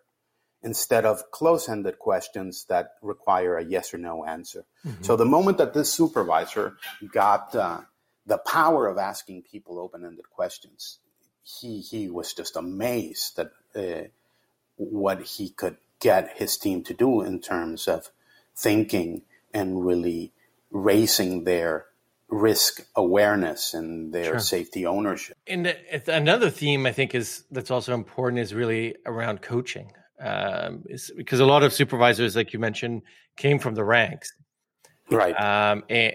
instead 0.61 1.03
of 1.03 1.31
close-ended 1.31 1.97
questions 1.97 2.65
that 2.69 2.85
require 3.01 3.57
a 3.57 3.65
yes 3.65 3.91
or 3.91 3.97
no 3.97 4.23
answer. 4.23 4.65
Mm-hmm. 4.85 5.03
So 5.03 5.15
the 5.15 5.25
moment 5.25 5.57
that 5.57 5.73
this 5.73 5.91
supervisor 5.91 6.77
got 7.11 7.55
uh, 7.55 7.79
the 8.27 8.37
power 8.37 8.87
of 8.87 8.99
asking 8.99 9.41
people 9.51 9.79
open-ended 9.79 10.29
questions, 10.29 10.99
he 11.41 11.81
he 11.81 12.07
was 12.07 12.33
just 12.33 12.55
amazed 12.55 13.39
at 13.39 13.51
uh, 13.75 14.07
what 14.75 15.19
he 15.23 15.49
could 15.49 15.77
get 15.99 16.37
his 16.37 16.55
team 16.57 16.83
to 16.83 16.93
do 16.93 17.21
in 17.21 17.39
terms 17.39 17.87
of 17.87 18.11
thinking 18.55 19.23
and 19.53 19.83
really 19.83 20.33
raising 20.71 21.43
their 21.43 21.85
risk 22.29 22.85
awareness 22.95 23.73
and 23.73 24.13
their 24.13 24.25
sure. 24.25 24.39
safety 24.39 24.85
ownership. 24.85 25.37
And 25.47 25.75
another 26.07 26.49
theme 26.49 26.85
I 26.85 26.91
think 26.91 27.15
is 27.15 27.43
that's 27.51 27.71
also 27.71 27.93
important 27.93 28.41
is 28.41 28.53
really 28.53 28.95
around 29.05 29.41
coaching. 29.41 29.91
um, 30.19 30.83
because 31.15 31.39
a 31.39 31.45
lot 31.45 31.63
of 31.63 31.71
supervisors, 31.73 32.35
like 32.35 32.51
you 32.51 32.59
mentioned, 32.59 33.03
came 33.35 33.59
from 33.59 33.75
the 33.75 33.83
ranks. 33.83 34.33
Right. 35.09 35.33
Um, 35.39 35.83
and, 35.89 36.13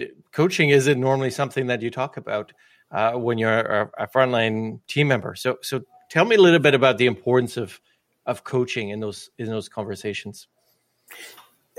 and, 0.00 0.08
coaching 0.32 0.70
isn't 0.70 0.98
normally 0.98 1.30
something 1.30 1.68
that 1.68 1.82
you 1.82 1.90
talk 1.90 2.16
about 2.16 2.52
uh, 2.90 3.12
when 3.12 3.38
you're 3.38 3.60
a, 3.60 3.90
a, 3.98 4.08
frontline 4.08 4.80
team 4.88 5.06
member. 5.06 5.36
So, 5.36 5.58
so 5.62 5.82
tell 6.10 6.24
me 6.24 6.34
a 6.34 6.40
little 6.40 6.58
bit 6.58 6.74
about 6.74 6.98
the 6.98 7.06
importance 7.06 7.56
of 7.56 7.80
of 8.26 8.44
coaching 8.44 8.88
in 8.90 9.00
those 9.00 9.30
in 9.38 9.46
those 9.46 9.68
conversations. 9.68 10.48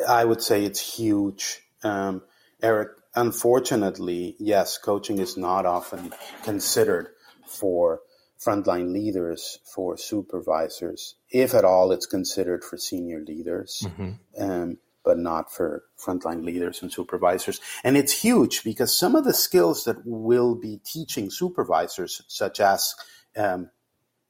I 0.07 0.25
would 0.25 0.41
say 0.41 0.63
it's 0.63 0.79
huge, 0.79 1.61
um, 1.85 2.21
Eric. 2.61 2.89
Unfortunately, 3.17 4.35
yes, 4.39 4.77
coaching 4.77 5.19
is 5.19 5.37
not 5.37 5.65
often 5.65 6.11
considered 6.43 7.07
for 7.47 8.01
frontline 8.37 8.91
leaders, 8.91 9.59
for 9.73 9.95
supervisors. 9.95 11.15
If 11.29 11.53
at 11.53 11.63
all, 11.63 11.93
it's 11.93 12.05
considered 12.05 12.63
for 12.63 12.77
senior 12.77 13.21
leaders. 13.21 13.83
Mm-hmm. 13.85 14.11
Um, 14.37 14.77
but 15.05 15.19
not 15.19 15.53
for 15.53 15.83
frontline 16.03 16.43
leaders 16.43 16.81
and 16.81 16.91
supervisors. 16.91 17.61
And 17.83 17.95
it's 17.95 18.11
huge 18.11 18.63
because 18.63 18.97
some 18.97 19.15
of 19.15 19.23
the 19.23 19.35
skills 19.35 19.83
that 19.83 19.97
we'll 20.03 20.55
be 20.55 20.81
teaching 20.83 21.29
supervisors, 21.29 22.23
such 22.27 22.59
as 22.59 22.95
um, 23.37 23.69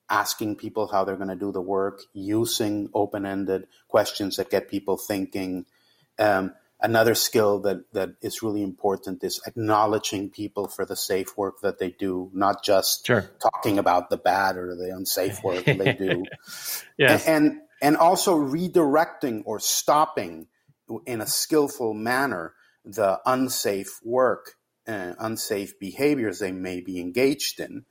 asking 0.09 0.57
people 0.57 0.87
how 0.87 1.05
they're 1.05 1.15
going 1.15 1.29
to 1.29 1.35
do 1.35 1.53
the 1.53 1.61
work, 1.61 2.01
using 2.13 2.89
open 2.93 3.25
ended 3.25 3.67
questions 3.87 4.35
that 4.35 4.51
get 4.51 4.69
people 4.69 4.97
thinking. 4.97 5.65
Um, 6.19 6.53
another 6.81 7.15
skill 7.15 7.59
that, 7.61 7.91
that 7.93 8.15
is 8.21 8.43
really 8.43 8.63
important 8.63 9.23
is 9.23 9.41
acknowledging 9.47 10.29
people 10.29 10.67
for 10.67 10.85
the 10.85 10.95
safe 10.95 11.37
work 11.37 11.61
that 11.61 11.79
they 11.79 11.91
do, 11.91 12.29
not 12.33 12.63
just 12.63 13.05
sure. 13.05 13.29
talking 13.41 13.79
about 13.79 14.09
the 14.09 14.17
bad 14.17 14.57
or 14.57 14.75
the 14.75 14.93
unsafe 14.95 15.43
work 15.43 15.65
they 15.65 15.93
do. 15.93 16.23
yes. 16.97 17.25
And, 17.27 17.45
and, 17.45 17.61
and 17.81 17.97
also 17.97 18.37
redirecting 18.37 19.43
or 19.45 19.59
stopping 19.59 20.47
in 21.05 21.21
a 21.21 21.27
skillful 21.27 21.93
manner 21.93 22.53
the 22.85 23.19
unsafe 23.25 23.99
work, 24.03 24.53
uh, 24.87 25.13
unsafe 25.17 25.79
behaviors 25.79 26.39
they 26.39 26.51
may 26.51 26.81
be 26.81 26.99
engaged 26.99 27.59
in. 27.59 27.85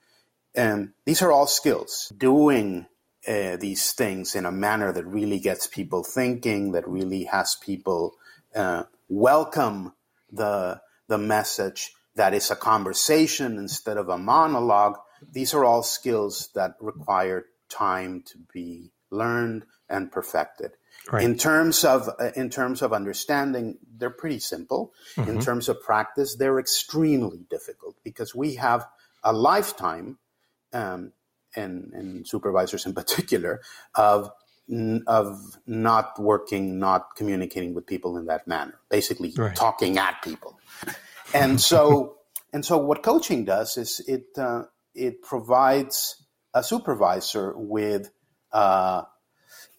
And 0.55 0.93
these 1.05 1.21
are 1.21 1.33
all 1.33 1.49
skills. 1.49 2.13
Doing 2.17 2.87
uh, 3.27 3.57
these 3.57 3.93
things 3.93 4.37
in 4.37 4.47
a 4.47 4.53
manner 4.53 4.93
that 4.93 5.07
really 5.07 5.41
gets 5.41 5.67
people 5.67 6.05
thinking, 6.05 6.73
that 6.73 6.87
really 6.87 7.25
has 7.25 7.57
people 7.57 8.15
uh, 8.55 8.85
welcome 9.09 9.93
the 10.33 10.81
the 11.09 11.19
message, 11.19 11.93
that 12.17 12.33
is 12.35 12.51
a 12.51 12.57
conversation 12.57 13.59
instead 13.59 13.97
of 13.97 14.09
a 14.09 14.19
monologue. 14.19 14.97
These 15.33 15.55
are 15.55 15.65
all 15.65 15.83
skills 15.83 16.51
that 16.55 16.75
require 16.81 17.47
time 17.69 18.23
to 18.27 18.39
be 18.53 18.93
learned 19.11 19.65
and 19.89 20.11
perfected. 20.11 20.73
Right. 21.11 21.25
In 21.25 21.37
terms 21.37 21.85
of 21.85 22.09
uh, 22.09 22.31
in 22.35 22.49
terms 22.51 22.81
of 22.81 22.93
understanding, 22.93 23.79
they're 23.97 24.11
pretty 24.11 24.39
simple. 24.39 24.93
Mm-hmm. 25.17 25.31
In 25.31 25.41
terms 25.41 25.69
of 25.69 25.83
practice, 25.83 26.37
they're 26.37 26.59
extremely 26.59 27.45
difficult 27.51 27.97
because 28.03 28.35
we 28.35 28.55
have 28.55 28.87
a 29.23 29.33
lifetime, 29.33 30.19
um, 30.73 31.13
and, 31.57 31.93
and 31.93 32.27
supervisors 32.27 32.87
in 32.87 32.95
particular, 32.95 33.61
of 33.95 34.31
of 35.07 35.59
not 35.67 36.19
working, 36.19 36.79
not 36.79 37.17
communicating 37.17 37.75
with 37.75 37.87
people 37.87 38.17
in 38.17 38.27
that 38.27 38.47
manner, 38.47 38.79
basically 38.89 39.33
right. 39.37 39.55
talking 39.55 39.99
at 39.99 40.23
people. 40.23 40.59
And 41.33 41.61
so, 41.61 42.19
and 42.53 42.65
so, 42.65 42.79
what 42.79 43.03
coaching 43.03 43.45
does 43.45 43.77
is 43.77 44.01
it 44.07 44.27
uh, 44.39 44.65
it 44.95 45.21
provides 45.21 46.23
a 46.55 46.63
supervisor 46.63 47.53
with 47.57 48.13
a 48.53 49.03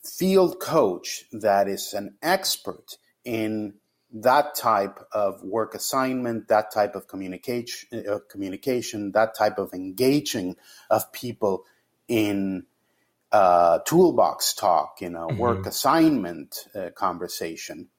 field 0.03 0.59
coach 0.59 1.23
that 1.31 1.69
is 1.69 1.93
an 1.93 2.17
expert 2.21 2.97
in 3.23 3.75
that 4.11 4.55
type 4.55 4.99
of 5.11 5.43
work 5.43 5.75
assignment, 5.75 6.47
that 6.47 6.71
type 6.71 6.95
of 6.95 7.07
communication, 7.07 8.05
uh, 8.07 8.19
communication, 8.29 9.11
that 9.11 9.35
type 9.35 9.57
of 9.57 9.73
engaging 9.73 10.55
of 10.89 11.11
people 11.11 11.63
in 12.07 12.65
uh, 13.35 13.79
toolbox 13.79 14.53
talk, 14.53 15.01
in 15.01 15.15
a 15.15 15.19
mm-hmm. 15.19 15.37
work 15.37 15.65
assignment 15.65 16.67
uh, 16.73 16.89
conversation. 16.95 17.89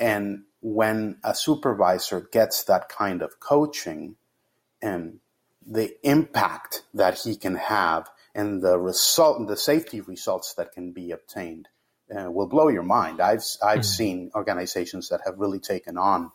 And 0.00 0.44
when 0.62 1.18
a 1.22 1.34
supervisor 1.34 2.20
gets 2.32 2.64
that 2.64 2.88
kind 2.88 3.20
of 3.20 3.38
coaching 3.40 4.16
and 4.80 5.20
the 5.66 5.94
impact 6.02 6.82
that 6.94 7.18
he 7.18 7.36
can 7.36 7.56
have 7.56 8.08
and 8.34 8.62
the 8.62 8.78
result, 8.78 9.46
the 9.48 9.56
safety 9.56 10.00
results 10.00 10.54
that 10.54 10.72
can 10.72 10.92
be 10.92 11.10
obtained 11.10 11.68
uh, 12.16 12.30
will 12.30 12.48
blow 12.48 12.68
your 12.68 12.82
mind. 12.82 13.20
I've 13.20 13.44
I've 13.62 13.80
mm. 13.80 13.96
seen 13.98 14.30
organizations 14.34 15.10
that 15.10 15.20
have 15.26 15.38
really 15.38 15.60
taken 15.60 15.98
on 15.98 16.32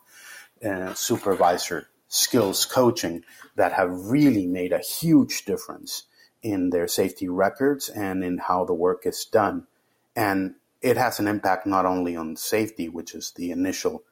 uh, 0.64 0.94
supervisor 0.94 1.88
skills 2.08 2.64
coaching 2.64 3.24
that 3.56 3.72
have 3.72 3.90
really 3.90 4.46
made 4.46 4.72
a 4.72 4.78
huge 4.78 5.44
difference 5.44 6.04
in 6.42 6.70
their 6.70 6.88
safety 6.88 7.28
records 7.28 7.88
and 7.88 8.24
in 8.24 8.38
how 8.38 8.64
the 8.64 8.74
work 8.74 9.06
is 9.06 9.24
done. 9.24 9.66
And 10.16 10.54
it 10.80 10.96
has 10.96 11.20
an 11.20 11.28
impact 11.28 11.66
not 11.66 11.86
only 11.86 12.16
on 12.16 12.36
safety, 12.36 12.88
which 12.88 13.14
is 13.14 13.32
the 13.36 13.50
initial 13.50 14.02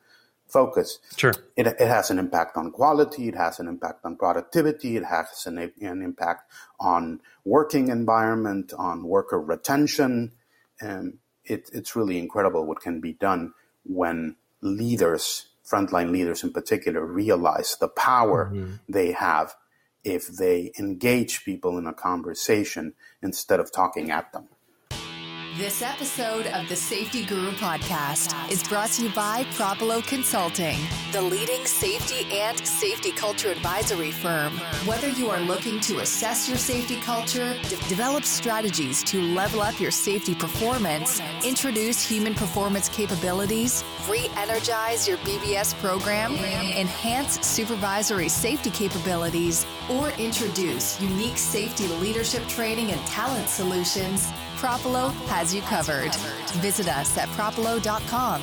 focus. 0.46 0.98
Sure. 1.16 1.34
It, 1.56 1.66
it 1.66 1.80
has 1.80 2.10
an 2.10 2.18
impact 2.18 2.56
on 2.56 2.70
quality. 2.70 3.28
It 3.28 3.34
has 3.34 3.60
an 3.60 3.68
impact 3.68 4.04
on 4.04 4.16
productivity. 4.16 4.96
It 4.96 5.04
has 5.04 5.46
an, 5.46 5.58
an 5.58 6.02
impact 6.02 6.50
on 6.80 7.20
working 7.44 7.88
environment, 7.88 8.72
on 8.76 9.04
worker 9.04 9.40
retention. 9.40 10.32
And 10.80 11.18
it, 11.44 11.70
it's 11.72 11.96
really 11.96 12.18
incredible 12.18 12.66
what 12.66 12.80
can 12.80 13.00
be 13.00 13.12
done 13.12 13.52
when 13.84 14.36
leaders, 14.60 15.48
frontline 15.66 16.10
leaders 16.10 16.42
in 16.42 16.52
particular, 16.52 17.04
realize 17.04 17.76
the 17.78 17.88
power 17.88 18.50
mm-hmm. 18.52 18.74
they 18.88 19.12
have 19.12 19.54
if 20.04 20.28
they 20.28 20.72
engage 20.78 21.44
people 21.44 21.78
in 21.78 21.86
a 21.86 21.94
conversation 21.94 22.94
instead 23.22 23.60
of 23.60 23.72
talking 23.72 24.10
at 24.10 24.32
them. 24.32 24.48
This 25.58 25.82
episode 25.82 26.46
of 26.46 26.68
the 26.68 26.76
Safety 26.76 27.24
Guru 27.24 27.50
podcast 27.50 28.48
is 28.48 28.62
brought 28.62 28.90
to 28.90 29.02
you 29.02 29.08
by 29.08 29.42
Propulo 29.54 30.06
Consulting, 30.06 30.78
the 31.10 31.20
leading 31.20 31.66
safety 31.66 32.28
and 32.32 32.56
safety 32.64 33.10
culture 33.10 33.50
advisory 33.50 34.12
firm. 34.12 34.52
Whether 34.86 35.08
you 35.08 35.30
are 35.30 35.40
looking 35.40 35.80
to 35.80 35.98
assess 35.98 36.48
your 36.48 36.58
safety 36.58 37.00
culture, 37.00 37.56
de- 37.64 37.88
develop 37.88 38.22
strategies 38.22 39.02
to 39.02 39.20
level 39.20 39.60
up 39.60 39.80
your 39.80 39.90
safety 39.90 40.32
performance, 40.32 41.20
introduce 41.44 42.08
human 42.08 42.34
performance 42.34 42.88
capabilities, 42.88 43.82
re 44.08 44.30
energize 44.36 45.08
your 45.08 45.18
BBS 45.18 45.74
program, 45.80 46.36
enhance 46.36 47.44
supervisory 47.44 48.28
safety 48.28 48.70
capabilities, 48.70 49.66
or 49.90 50.10
introduce 50.20 51.00
unique 51.00 51.36
safety 51.36 51.88
leadership 51.94 52.46
training 52.46 52.92
and 52.92 53.00
talent 53.08 53.48
solutions, 53.48 54.28
Propulo 54.58 55.12
has 55.26 55.54
you 55.54 55.62
covered. 55.62 56.12
Visit 56.60 56.88
us 56.88 57.16
at 57.16 57.28
propulo.com. 57.28 58.42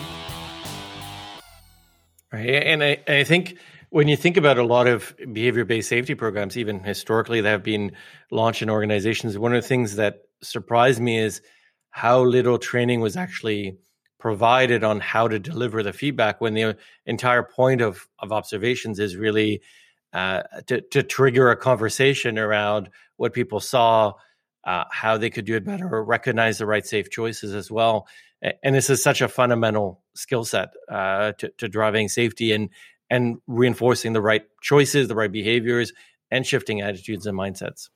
Right. 2.32 2.50
And 2.50 2.82
I, 2.82 3.04
I 3.06 3.24
think 3.26 3.58
when 3.90 4.08
you 4.08 4.16
think 4.16 4.38
about 4.38 4.58
a 4.58 4.64
lot 4.64 4.88
of 4.88 5.14
behavior 5.34 5.66
based 5.66 5.90
safety 5.90 6.16
programs, 6.16 6.58
even 6.58 6.80
historically, 6.80 7.42
that 7.42 7.50
have 7.50 7.64
been 7.64 7.92
launched 8.32 8.62
in 8.62 8.70
organizations, 8.70 9.38
one 9.38 9.54
of 9.54 9.62
the 9.62 9.68
things 9.68 9.98
that 9.98 10.22
surprised 10.42 11.02
me 11.02 11.20
is 11.20 11.42
how 11.90 12.22
little 12.24 12.58
training 12.60 13.02
was 13.02 13.18
actually 13.18 13.78
provided 14.18 14.86
on 14.86 15.02
how 15.02 15.28
to 15.28 15.38
deliver 15.38 15.84
the 15.84 15.94
feedback 15.94 16.40
when 16.40 16.54
the 16.54 16.78
entire 17.06 17.44
point 17.44 17.82
of, 17.82 18.08
of 18.20 18.32
observations 18.32 19.00
is 19.00 19.18
really 19.18 19.62
uh, 20.14 20.44
to, 20.68 20.80
to 20.80 21.04
trigger 21.04 21.52
a 21.52 21.58
conversation 21.58 22.40
around 22.40 22.90
what 23.18 23.34
people 23.34 23.60
saw 23.60 24.14
uh, 24.66 24.86
how 24.92 25.18
they 25.18 25.30
could 25.30 25.46
do 25.46 25.56
it 25.56 25.66
better 25.66 26.04
recognize 26.04 26.58
the 26.58 26.66
right 26.66 26.86
safe 26.86 27.10
choices 27.10 27.54
as 27.54 27.70
well. 27.72 28.08
And 28.64 28.76
this 28.76 28.90
is 28.90 29.02
such 29.02 29.22
a 29.22 29.28
fundamental 29.28 30.02
skill 30.14 30.44
set 30.44 30.70
uh, 30.92 31.34
to, 31.34 31.50
to 31.58 31.68
driving 31.68 32.10
safety 32.10 32.52
and 32.52 32.70
and 33.10 33.38
reinforcing 33.46 34.14
the 34.14 34.22
right 34.22 34.44
choices, 34.62 35.08
the 35.08 35.16
right 35.16 35.32
behaviors, 35.32 35.94
and 36.32 36.46
shifting 36.46 36.82
attitudes 36.82 37.28
and 37.28 37.38
mindsets. 37.38 37.90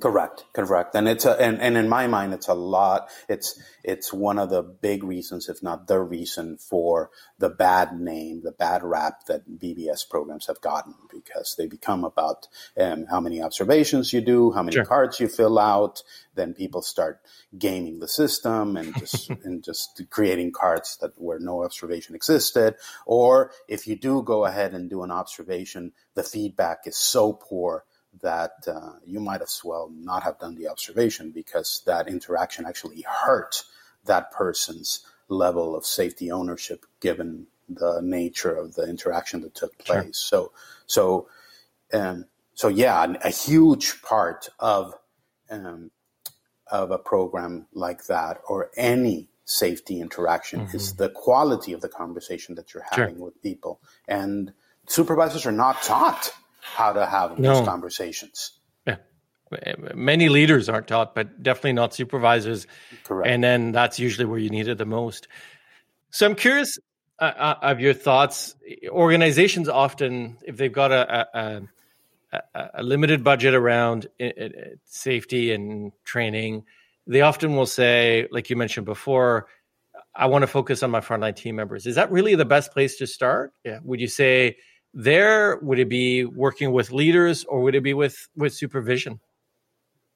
Correct, 0.00 0.44
correct, 0.54 0.94
and 0.94 1.06
it's 1.06 1.26
a 1.26 1.40
and, 1.40 1.60
and 1.60 1.76
in 1.76 1.88
my 1.88 2.06
mind, 2.06 2.32
it's 2.32 2.48
a 2.48 2.54
lot. 2.54 3.10
It's 3.28 3.60
it's 3.84 4.12
one 4.12 4.38
of 4.38 4.48
the 4.48 4.62
big 4.62 5.04
reasons, 5.04 5.48
if 5.48 5.62
not 5.62 5.88
the 5.88 6.00
reason, 6.00 6.56
for 6.56 7.10
the 7.38 7.50
bad 7.50 8.00
name, 8.00 8.40
the 8.42 8.52
bad 8.52 8.82
rap 8.82 9.26
that 9.26 9.58
BBS 9.58 10.08
programs 10.08 10.46
have 10.46 10.60
gotten 10.62 10.94
because 11.12 11.54
they 11.58 11.66
become 11.66 12.04
about 12.04 12.48
um, 12.78 13.06
how 13.10 13.20
many 13.20 13.42
observations 13.42 14.12
you 14.12 14.22
do, 14.22 14.52
how 14.52 14.62
many 14.62 14.76
sure. 14.76 14.86
cards 14.86 15.20
you 15.20 15.28
fill 15.28 15.58
out. 15.58 16.02
Then 16.34 16.54
people 16.54 16.80
start 16.80 17.20
gaming 17.58 17.98
the 17.98 18.08
system 18.08 18.76
and 18.78 18.96
just 18.96 19.28
and 19.44 19.62
just 19.62 20.02
creating 20.08 20.52
cards 20.52 20.96
that 21.02 21.12
where 21.20 21.38
no 21.38 21.62
observation 21.62 22.14
existed. 22.14 22.76
Or 23.04 23.50
if 23.68 23.86
you 23.86 23.96
do 23.96 24.22
go 24.22 24.46
ahead 24.46 24.72
and 24.72 24.88
do 24.88 25.02
an 25.02 25.10
observation, 25.10 25.92
the 26.14 26.22
feedback 26.22 26.86
is 26.86 26.96
so 26.96 27.34
poor 27.34 27.84
that 28.22 28.52
uh, 28.66 28.92
you 29.06 29.20
might 29.20 29.42
as 29.42 29.60
well 29.64 29.90
not 29.94 30.22
have 30.22 30.38
done 30.38 30.54
the 30.56 30.68
observation 30.68 31.30
because 31.30 31.82
that 31.86 32.08
interaction 32.08 32.66
actually 32.66 33.02
hurt 33.02 33.62
that 34.04 34.30
person's 34.32 35.06
level 35.28 35.76
of 35.76 35.86
safety 35.86 36.30
ownership 36.30 36.84
given 37.00 37.46
the 37.68 38.00
nature 38.02 38.54
of 38.54 38.74
the 38.74 38.88
interaction 38.88 39.40
that 39.42 39.54
took 39.54 39.78
place. 39.78 40.20
Sure. 40.20 40.50
So, 40.50 40.52
so, 40.86 41.28
um, 41.92 42.24
so 42.54 42.68
yeah, 42.68 43.14
a 43.22 43.30
huge 43.30 44.02
part 44.02 44.48
of 44.58 44.94
um, 45.50 45.90
of 46.70 46.90
a 46.90 46.98
program 46.98 47.66
like 47.72 48.06
that 48.06 48.40
or 48.48 48.70
any 48.76 49.28
safety 49.44 50.00
interaction 50.00 50.60
mm-hmm. 50.60 50.76
is 50.76 50.94
the 50.94 51.10
quality 51.10 51.72
of 51.72 51.80
the 51.80 51.88
conversation 51.88 52.54
that 52.54 52.72
you're 52.72 52.86
having 52.90 53.16
sure. 53.16 53.24
with 53.26 53.42
people. 53.42 53.80
And 54.06 54.52
supervisors 54.86 55.46
are 55.46 55.52
not 55.52 55.82
taught 55.82 56.32
how 56.60 56.92
to 56.92 57.06
have 57.06 57.38
no. 57.38 57.54
those 57.54 57.66
conversations. 57.66 58.58
Yeah. 58.86 58.96
Many 59.94 60.28
leaders 60.28 60.68
aren't 60.68 60.86
taught, 60.86 61.14
but 61.14 61.42
definitely 61.42 61.72
not 61.72 61.94
supervisors. 61.94 62.66
Correct. 63.04 63.28
And 63.28 63.42
then 63.42 63.72
that's 63.72 63.98
usually 63.98 64.26
where 64.26 64.38
you 64.38 64.50
need 64.50 64.68
it 64.68 64.78
the 64.78 64.86
most. 64.86 65.28
So 66.10 66.26
I'm 66.26 66.34
curious 66.34 66.78
uh, 67.18 67.24
uh 67.24 67.54
of 67.62 67.80
your 67.80 67.94
thoughts. 67.94 68.54
Organizations 68.88 69.68
often, 69.68 70.38
if 70.44 70.56
they've 70.56 70.72
got 70.72 70.92
a, 70.92 71.26
a, 71.38 71.62
a, 72.32 72.70
a 72.74 72.82
limited 72.82 73.24
budget 73.24 73.54
around 73.54 74.06
it, 74.18 74.38
it, 74.38 74.80
safety 74.84 75.52
and 75.52 75.92
training, 76.04 76.64
they 77.06 77.22
often 77.22 77.56
will 77.56 77.66
say, 77.66 78.28
like 78.30 78.50
you 78.50 78.56
mentioned 78.56 78.86
before, 78.86 79.48
I 80.14 80.26
want 80.26 80.42
to 80.42 80.46
focus 80.46 80.82
on 80.82 80.90
my 80.90 81.00
frontline 81.00 81.36
team 81.36 81.56
members. 81.56 81.86
Is 81.86 81.96
that 81.96 82.10
really 82.10 82.34
the 82.34 82.44
best 82.44 82.72
place 82.72 82.96
to 82.98 83.06
start? 83.06 83.52
Yeah. 83.64 83.78
Would 83.82 84.00
you 84.00 84.08
say 84.08 84.56
there 84.92 85.58
would 85.62 85.78
it 85.78 85.88
be 85.88 86.24
working 86.24 86.72
with 86.72 86.90
leaders 86.90 87.44
or 87.44 87.62
would 87.62 87.74
it 87.74 87.82
be 87.82 87.94
with 87.94 88.28
with 88.36 88.54
supervision? 88.54 89.20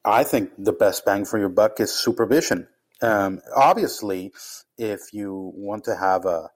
I 0.05 0.25
think 0.25 0.51
the 0.59 0.73
best 0.73 1.05
bang 1.05 1.25
for 1.25 1.39
your 1.39 1.49
buck 1.49 1.81
is 1.81 1.93
supervision. 1.93 2.69
Um, 3.01 3.41
obviously 3.55 4.33
if 4.79 5.13
you 5.13 5.53
want 5.55 5.85
to 5.85 5.97
have 5.97 6.25
a 6.27 6.51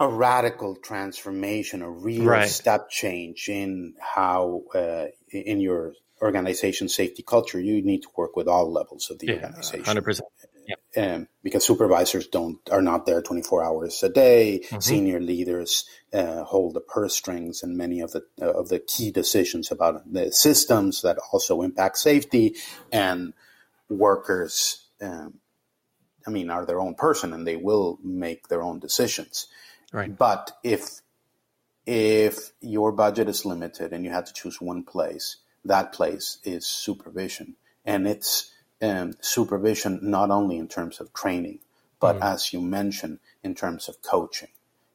a 0.00 0.08
radical 0.08 0.74
transformation 0.74 1.80
a 1.80 1.90
real 1.90 2.24
right. 2.24 2.48
step 2.48 2.90
change 2.90 3.48
in 3.48 3.94
how 4.00 4.62
uh, 4.74 5.06
in 5.30 5.60
your 5.60 5.92
organization 6.20 6.88
safety 6.88 7.22
culture 7.22 7.60
you 7.60 7.82
need 7.82 8.02
to 8.02 8.08
work 8.16 8.34
with 8.34 8.48
all 8.48 8.72
levels 8.72 9.10
of 9.10 9.18
the 9.18 9.26
yeah, 9.26 9.34
organization. 9.34 9.84
100% 9.84 10.20
yeah. 10.66 11.14
um, 11.14 11.28
because 11.42 11.64
supervisors 11.64 12.26
don't 12.26 12.58
are 12.70 12.82
not 12.82 13.06
there 13.06 13.22
24 13.22 13.64
hours 13.64 14.02
a 14.02 14.08
day. 14.08 14.60
Mm-hmm. 14.64 14.80
Senior 14.80 15.20
leaders 15.20 15.84
uh, 16.12 16.44
hold 16.44 16.74
the 16.74 16.80
purse 16.80 17.14
strings 17.14 17.62
and 17.62 17.76
many 17.76 18.00
of 18.00 18.12
the 18.12 18.24
uh, 18.40 18.52
of 18.52 18.68
the 18.68 18.78
key 18.78 19.10
decisions 19.10 19.70
about 19.70 20.10
the 20.12 20.32
systems 20.32 21.02
that 21.02 21.18
also 21.32 21.62
impact 21.62 21.98
safety 21.98 22.56
and 22.92 23.32
workers. 23.88 24.86
Um, 25.00 25.34
I 26.26 26.30
mean, 26.30 26.50
are 26.50 26.64
their 26.64 26.80
own 26.80 26.94
person 26.94 27.32
and 27.32 27.46
they 27.46 27.56
will 27.56 27.98
make 28.02 28.48
their 28.48 28.62
own 28.62 28.78
decisions. 28.78 29.46
Right. 29.92 30.16
But 30.16 30.52
if 30.62 31.00
if 31.86 32.52
your 32.60 32.92
budget 32.92 33.28
is 33.28 33.44
limited 33.44 33.92
and 33.92 34.04
you 34.04 34.10
have 34.10 34.24
to 34.24 34.32
choose 34.32 34.60
one 34.60 34.84
place, 34.84 35.36
that 35.64 35.92
place 35.92 36.38
is 36.44 36.66
supervision, 36.66 37.56
and 37.84 38.06
it's 38.06 38.50
um, 38.82 39.14
supervision 39.20 39.98
not 40.02 40.30
only 40.30 40.58
in 40.58 40.68
terms 40.68 41.00
of 41.00 41.12
training, 41.12 41.60
but 42.00 42.18
mm. 42.18 42.32
as 42.32 42.52
you 42.52 42.60
mentioned, 42.60 43.18
in 43.42 43.54
terms 43.54 43.88
of 43.88 44.02
coaching. 44.02 44.48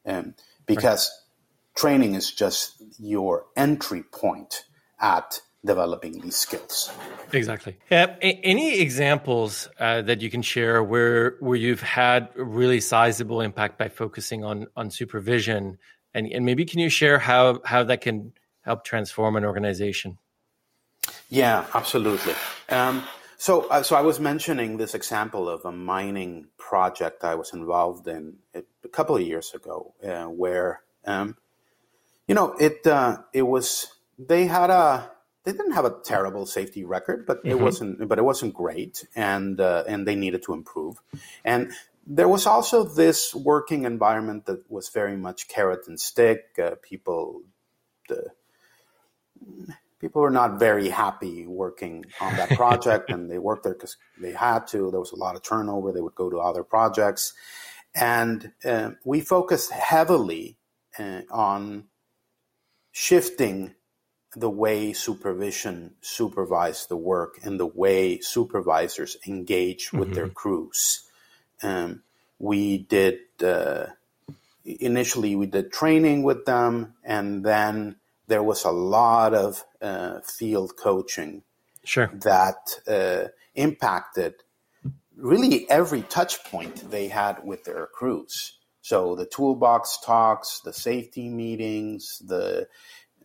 Um, 0.06 0.36
because 0.66 1.10
right. 1.10 1.82
training 1.82 2.16
is 2.16 2.32
just 2.32 2.82
your 3.00 3.46
entry 3.56 4.04
point 4.04 4.66
at 5.00 5.42
developing 5.66 6.22
these 6.22 6.36
skills. 6.36 6.92
Exactly. 7.34 7.78
Yeah. 7.90 8.16
Any 8.22 8.80
examples 8.80 9.68
uh, 9.80 10.02
that 10.04 10.22
you 10.22 10.30
can 10.30 10.42
share 10.42 10.84
where 10.84 11.36
where 11.40 11.58
you've 11.58 11.82
had 11.82 12.30
really 12.36 12.80
sizable 12.80 13.42
impact 13.42 13.78
by 13.78 13.90
focusing 13.90 14.44
on 14.44 14.68
on 14.76 14.90
supervision, 14.90 15.78
and 16.14 16.28
and 16.28 16.46
maybe 16.46 16.66
can 16.66 16.80
you 16.80 16.90
share 16.90 17.20
how 17.20 17.62
how 17.66 17.84
that 17.84 18.02
can 18.02 18.34
help 18.62 18.84
transform 18.84 19.36
an 19.36 19.44
organization? 19.44 20.18
Yeah, 21.30 21.66
absolutely. 21.74 22.34
Um, 22.70 23.04
so, 23.40 23.70
uh, 23.70 23.82
so 23.84 23.96
I 23.96 24.02
was 24.02 24.20
mentioning 24.20 24.76
this 24.76 24.94
example 24.94 25.48
of 25.48 25.64
a 25.64 25.72
mining 25.72 26.48
project 26.58 27.24
I 27.24 27.36
was 27.36 27.54
involved 27.54 28.06
in 28.06 28.36
a 28.54 28.90
couple 28.90 29.16
of 29.16 29.22
years 29.22 29.54
ago, 29.54 29.94
uh, 30.04 30.26
where, 30.26 30.82
um, 31.06 31.38
you 32.28 32.36
know, 32.36 32.54
it 32.60 32.86
uh, 32.86 33.20
it 33.32 33.44
was 33.44 33.88
they 34.18 34.46
had 34.46 34.70
a 34.70 35.10
they 35.46 35.54
didn't 35.54 35.72
have 35.72 35.86
a 35.86 35.96
terrible 36.04 36.46
safety 36.46 36.84
record, 36.84 37.26
but 37.26 37.38
mm-hmm. 37.38 37.52
it 37.52 37.60
wasn't 37.62 38.10
but 38.10 38.20
it 38.20 38.26
wasn't 38.26 38.54
great, 38.54 39.08
and 39.16 39.62
uh, 39.62 39.86
and 39.88 40.06
they 40.06 40.16
needed 40.16 40.44
to 40.44 40.54
improve, 40.54 40.98
and 41.46 41.72
there 42.06 42.28
was 42.28 42.46
also 42.46 42.84
this 42.84 43.34
working 43.34 43.86
environment 43.86 44.48
that 44.48 44.70
was 44.70 44.90
very 44.90 45.16
much 45.16 45.48
carrot 45.48 45.88
and 45.88 45.98
stick. 45.98 46.60
Uh, 46.62 46.72
people, 46.82 47.44
the 48.10 48.26
people 50.00 50.22
were 50.22 50.32
not 50.32 50.60
very 50.60 50.90
happy 50.90 51.46
working 51.46 52.06
on 52.22 52.36
that 52.38 52.50
project 52.52 53.10
and 53.12 53.30
they 53.30 53.38
worked 53.38 53.64
there 53.64 53.74
because 53.74 53.98
they 54.20 54.32
had 54.32 54.68
to. 54.68 54.92
There 54.92 55.00
was 55.00 55.12
a 55.12 55.18
lot 55.18 55.36
of 55.36 55.44
turnover. 55.44 55.92
They 55.92 56.02
would 56.02 56.16
go 56.16 56.30
to 56.30 56.40
other 56.40 56.64
projects. 56.64 57.34
And 57.96 58.52
uh, 58.64 58.92
we 59.04 59.22
focused 59.22 59.72
heavily 59.72 60.58
uh, 60.98 61.22
on 61.32 61.86
shifting 62.92 63.76
the 64.36 64.50
way 64.50 64.94
supervision 64.94 65.96
supervise 66.02 66.86
the 66.86 66.98
work 66.98 67.40
and 67.44 67.60
the 67.60 67.66
way 67.66 68.20
supervisors 68.20 69.18
engage 69.28 69.92
with 69.92 70.10
mm-hmm. 70.10 70.14
their 70.14 70.30
crews. 70.30 71.04
Um, 71.64 72.04
we 72.38 72.78
did 72.78 73.20
uh, 73.44 73.88
initially 74.64 75.36
we 75.36 75.48
did 75.48 75.72
training 75.72 76.24
with 76.24 76.46
them 76.46 76.94
and 77.04 77.44
then 77.44 77.96
there 78.30 78.44
was 78.44 78.64
a 78.64 78.72
lot 78.72 79.34
of 79.34 79.66
uh, 79.82 80.20
field 80.22 80.78
coaching 80.78 81.42
sure. 81.84 82.12
that 82.14 82.80
uh, 82.88 83.30
impacted 83.56 84.36
really 85.18 85.70
every 85.70 86.04
touch 86.04 86.44
point 86.46 86.90
they 86.92 87.08
had 87.08 87.44
with 87.44 87.64
their 87.66 87.88
crews. 87.88 88.60
So 88.82 89.16
the 89.16 89.26
toolbox 89.26 90.00
talks, 90.06 90.62
the 90.62 90.72
safety 90.74 91.28
meetings, 91.28 92.22
the 92.26 92.68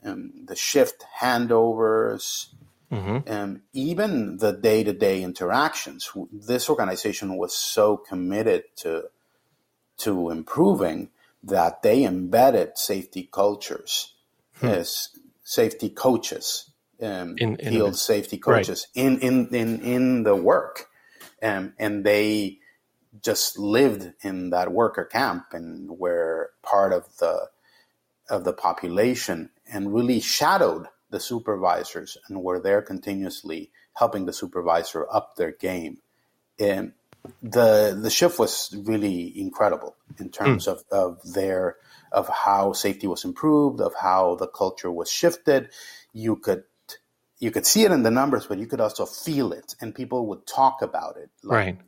um, 0.02 0.32
the 0.44 0.56
shift 0.56 1.04
handovers, 1.20 2.48
mm-hmm. 2.90 3.30
um, 3.32 3.62
even 3.72 4.36
the 4.38 4.52
day 4.52 4.84
to 4.84 4.92
day 4.92 5.22
interactions. 5.22 6.10
This 6.32 6.68
organization 6.68 7.36
was 7.36 7.54
so 7.54 7.96
committed 7.96 8.64
to 8.76 9.04
to 9.98 10.30
improving 10.30 11.10
that 11.42 11.82
they 11.82 12.04
embedded 12.04 12.78
safety 12.78 13.28
cultures 13.30 14.13
hmm. 14.60 14.66
as 14.66 15.08
safety 15.42 15.88
coaches, 15.88 16.70
um, 17.02 17.34
in, 17.38 17.56
in 17.56 17.72
field 17.72 17.96
safety 17.96 18.38
coaches 18.38 18.86
right. 18.96 19.04
in, 19.04 19.18
in, 19.20 19.54
in, 19.54 19.80
in 19.82 20.22
the 20.22 20.36
work. 20.36 20.88
Um, 21.42 21.74
and 21.78 22.04
they 22.04 22.58
just 23.22 23.58
lived 23.58 24.12
in 24.22 24.50
that 24.50 24.72
worker 24.72 25.04
camp 25.04 25.46
and 25.52 25.98
were 25.98 26.50
part 26.62 26.92
of 26.92 27.18
the, 27.18 27.48
of 28.30 28.44
the 28.44 28.52
population 28.52 29.50
and 29.70 29.94
really 29.94 30.20
shadowed 30.20 30.86
the 31.10 31.20
supervisors 31.20 32.16
and 32.28 32.42
were 32.42 32.58
there 32.58 32.82
continuously 32.82 33.70
helping 33.94 34.26
the 34.26 34.32
supervisor 34.32 35.06
up 35.12 35.36
their 35.36 35.52
game. 35.52 35.98
And 36.58 36.92
the 37.42 37.98
the 38.00 38.10
shift 38.10 38.38
was 38.38 38.74
really 38.84 39.38
incredible 39.38 39.96
in 40.18 40.30
terms 40.30 40.66
mm. 40.66 40.72
of, 40.72 40.84
of 40.90 41.32
their 41.32 41.76
of 42.12 42.28
how 42.28 42.72
safety 42.72 43.06
was 43.06 43.24
improved, 43.24 43.80
of 43.80 43.94
how 43.94 44.36
the 44.36 44.46
culture 44.46 44.90
was 44.90 45.10
shifted. 45.10 45.70
You 46.12 46.36
could 46.36 46.64
you 47.38 47.50
could 47.50 47.66
see 47.66 47.84
it 47.84 47.92
in 47.92 48.02
the 48.02 48.10
numbers, 48.10 48.46
but 48.46 48.58
you 48.58 48.66
could 48.66 48.80
also 48.80 49.06
feel 49.06 49.52
it, 49.52 49.74
and 49.80 49.94
people 49.94 50.26
would 50.28 50.46
talk 50.46 50.82
about 50.82 51.16
it. 51.16 51.30
Like, 51.42 51.56
right. 51.56 51.78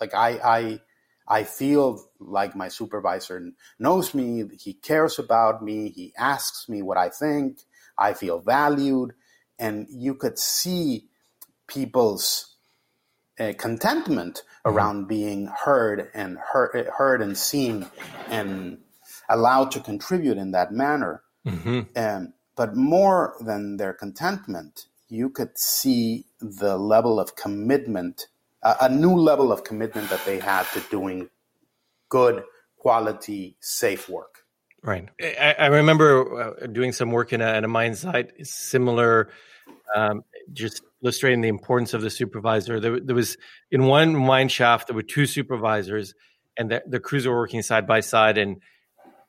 Like 0.00 0.14
I 0.14 0.30
I 0.42 0.80
I 1.28 1.44
feel 1.44 2.08
like 2.18 2.56
my 2.56 2.68
supervisor 2.68 3.50
knows 3.78 4.14
me. 4.14 4.44
He 4.58 4.74
cares 4.74 5.18
about 5.18 5.62
me. 5.62 5.90
He 5.90 6.12
asks 6.16 6.68
me 6.68 6.82
what 6.82 6.96
I 6.96 7.08
think. 7.08 7.58
I 7.98 8.14
feel 8.14 8.38
valued, 8.40 9.14
and 9.58 9.86
you 9.90 10.14
could 10.14 10.38
see 10.38 11.08
people's 11.66 12.55
uh, 13.38 13.52
contentment 13.58 14.42
mm-hmm. 14.64 14.76
around 14.76 15.08
being 15.08 15.46
heard 15.64 16.10
and 16.14 16.38
heard, 16.52 16.86
heard 16.96 17.22
and 17.22 17.36
seen 17.36 17.86
and 18.28 18.78
allowed 19.28 19.70
to 19.72 19.80
contribute 19.80 20.38
in 20.38 20.52
that 20.52 20.72
manner. 20.72 21.22
Mm-hmm. 21.46 21.80
Um, 21.96 22.32
but 22.56 22.74
more 22.74 23.36
than 23.40 23.76
their 23.76 23.92
contentment, 23.92 24.86
you 25.08 25.30
could 25.30 25.58
see 25.58 26.26
the 26.40 26.78
level 26.78 27.20
of 27.20 27.36
commitment, 27.36 28.26
uh, 28.62 28.76
a 28.80 28.88
new 28.88 29.14
level 29.14 29.52
of 29.52 29.62
commitment 29.62 30.08
that 30.10 30.24
they 30.24 30.38
had 30.38 30.64
to 30.72 30.80
doing 30.90 31.28
good, 32.08 32.42
quality, 32.76 33.56
safe 33.60 34.08
work. 34.08 34.44
Right. 34.82 35.08
I, 35.20 35.56
I 35.58 35.66
remember 35.66 36.62
uh, 36.62 36.66
doing 36.66 36.92
some 36.92 37.10
work 37.10 37.32
in 37.32 37.40
a, 37.40 37.54
in 37.54 37.64
a 37.64 37.68
mine 37.68 37.94
site, 37.94 38.46
similar 38.46 39.30
um, 39.94 40.24
just 40.52 40.82
illustrating 41.02 41.40
the 41.40 41.48
importance 41.48 41.94
of 41.94 42.02
the 42.02 42.10
supervisor. 42.10 42.80
There, 42.80 43.00
there, 43.00 43.14
was 43.14 43.36
in 43.70 43.84
one 43.84 44.16
mine 44.16 44.48
shaft 44.48 44.88
there 44.88 44.96
were 44.96 45.02
two 45.02 45.26
supervisors, 45.26 46.14
and 46.56 46.70
the, 46.70 46.82
the 46.86 47.00
crews 47.00 47.26
were 47.26 47.36
working 47.36 47.62
side 47.62 47.86
by 47.86 48.00
side, 48.00 48.38
and 48.38 48.60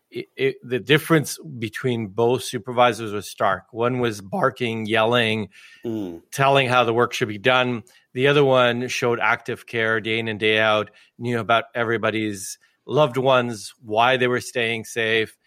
it, 0.09 0.27
it, 0.35 0.55
the 0.63 0.79
difference 0.79 1.37
between 1.59 2.07
both 2.07 2.43
supervisors 2.43 3.11
was 3.11 3.29
stark. 3.29 3.65
One 3.71 3.99
was 3.99 4.21
barking, 4.21 4.85
yelling, 4.85 5.49
mm. 5.85 6.21
telling 6.31 6.69
how 6.69 6.85
the 6.85 6.93
work 6.93 7.13
should 7.13 7.27
be 7.27 7.37
done. 7.37 7.83
The 8.13 8.27
other 8.27 8.43
one 8.43 8.87
showed 8.87 9.19
active 9.19 9.65
care 9.65 9.99
day 9.99 10.19
in 10.19 10.27
and 10.27 10.39
day 10.39 10.59
out, 10.59 10.91
knew 11.19 11.39
about 11.39 11.65
everybody's 11.75 12.57
loved 12.85 13.17
ones, 13.17 13.73
why 13.83 14.17
they 14.17 14.27
were 14.27 14.41
staying 14.41 14.85
safe. 14.85 15.37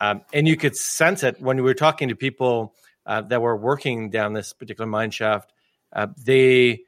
Um, 0.00 0.22
and 0.32 0.46
you 0.46 0.56
could 0.56 0.76
sense 0.76 1.22
it 1.22 1.40
when 1.40 1.56
we 1.56 1.62
were 1.62 1.74
talking 1.74 2.08
to 2.08 2.16
people 2.16 2.74
uh, 3.06 3.22
that 3.22 3.42
were 3.42 3.56
working 3.56 4.10
down 4.10 4.32
this 4.32 4.52
particular 4.52 4.88
mine 4.88 5.10
shaft. 5.10 5.52
Uh, 5.94 6.08
they, 6.16 6.80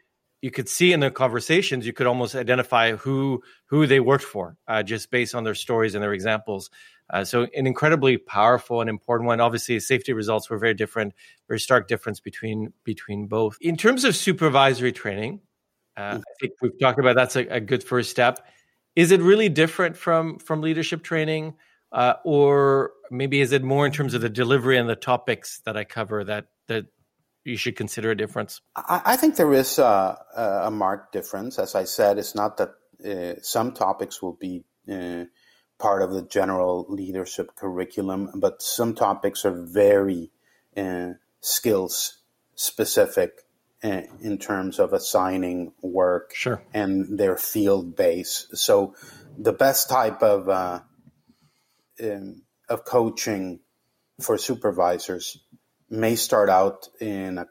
you 0.42 0.51
could 0.51 0.69
see 0.69 0.92
in 0.92 1.01
the 1.01 1.11
conversations, 1.11 1.87
you 1.87 1.92
could 1.92 2.07
almost 2.07 2.35
identify 2.35 2.92
who 2.97 3.42
who 3.66 3.87
they 3.87 4.01
worked 4.01 4.25
for 4.25 4.57
uh, 4.69 4.83
just 4.83 5.11
based 5.11 5.35
on 5.35 5.45
their 5.45 5.55
stories 5.55 5.95
and 5.95 6.03
their 6.03 6.12
examples. 6.12 6.71
Uh, 7.09 7.25
so 7.25 7.42
an 7.55 7.66
incredibly 7.66 8.16
powerful 8.16 8.81
and 8.81 8.90
important 8.90 9.27
one. 9.27 9.40
Obviously, 9.40 9.79
safety 9.79 10.12
results 10.12 10.51
were 10.51 10.59
very 10.59 10.75
different, 10.75 11.14
very 11.47 11.61
stark 11.61 11.87
difference 11.87 12.21
between 12.21 12.73
between 12.85 13.27
both. 13.27 13.57
In 13.61 13.77
terms 13.77 14.05
of 14.05 14.16
supervisory 14.16 14.92
training, 14.92 15.40
uh, 15.97 16.19
I 16.19 16.23
think 16.40 16.53
we've 16.61 16.79
talked 16.81 16.99
about 16.99 17.14
that's 17.14 17.37
a, 17.37 17.47
a, 17.47 17.61
good 17.61 17.83
first 17.83 18.11
step. 18.11 18.45
Is 18.97 19.12
it 19.12 19.21
really 19.21 19.49
different 19.49 19.97
from 19.97 20.38
from 20.38 20.62
leadership 20.62 21.05
training, 21.05 21.55
uh, 21.92 22.14
or 22.25 22.92
maybe 23.11 23.40
is 23.40 23.53
it 23.53 23.62
more 23.62 23.87
in 23.87 23.92
terms 23.92 24.14
of 24.14 24.21
the 24.21 24.29
delivery 24.29 24.77
and 24.77 24.88
the 24.88 24.97
topics 24.97 25.61
that 25.64 25.77
I 25.77 25.85
cover 25.85 26.25
that 26.25 26.47
that 26.66 26.87
you 27.47 27.57
should 27.57 27.77
consider 27.77 28.11
a 28.11 28.17
difference? 28.17 28.61
I, 28.75 29.03
I 29.05 29.17
think 29.17 29.37
there 29.37 29.53
is 29.53 29.79
a, 29.79 30.19
a, 30.37 30.71
marked 30.71 31.13
difference. 31.13 31.59
As 31.59 31.75
I 31.75 31.85
said, 31.85 32.19
it's 32.19 32.35
not 32.35 32.57
that 32.57 32.75
uh, 33.05 33.41
some 33.43 33.73
topics 33.73 34.21
will 34.21 34.35
be 34.35 34.65
uh, 34.91 35.25
part 35.79 36.03
of 36.03 36.13
the 36.13 36.23
general 36.23 36.87
leadership 36.89 37.55
curriculum, 37.55 38.31
but 38.37 38.63
some 38.63 38.95
topics 38.95 39.45
are 39.45 39.67
very 39.67 40.31
uh, 40.77 41.11
skills 41.41 42.19
specific 42.55 43.43
uh, 43.85 44.03
in 44.21 44.39
terms 44.39 44.79
of 44.79 44.93
assigning 44.93 45.73
work 45.83 46.35
sure. 46.35 46.63
and 46.75 47.19
their 47.19 47.37
field 47.37 47.95
base. 47.95 48.49
So 48.55 48.95
the 49.39 49.53
best 49.53 49.89
type 49.89 50.23
of 50.23 50.49
uh, 50.49 50.81
um, 52.03 52.43
of 52.69 52.85
coaching 52.85 53.61
for 54.21 54.39
supervisors 54.39 55.39
may 55.88 56.16
start 56.16 56.49
out 56.49 56.88
in 57.01 57.38
a 57.38 57.46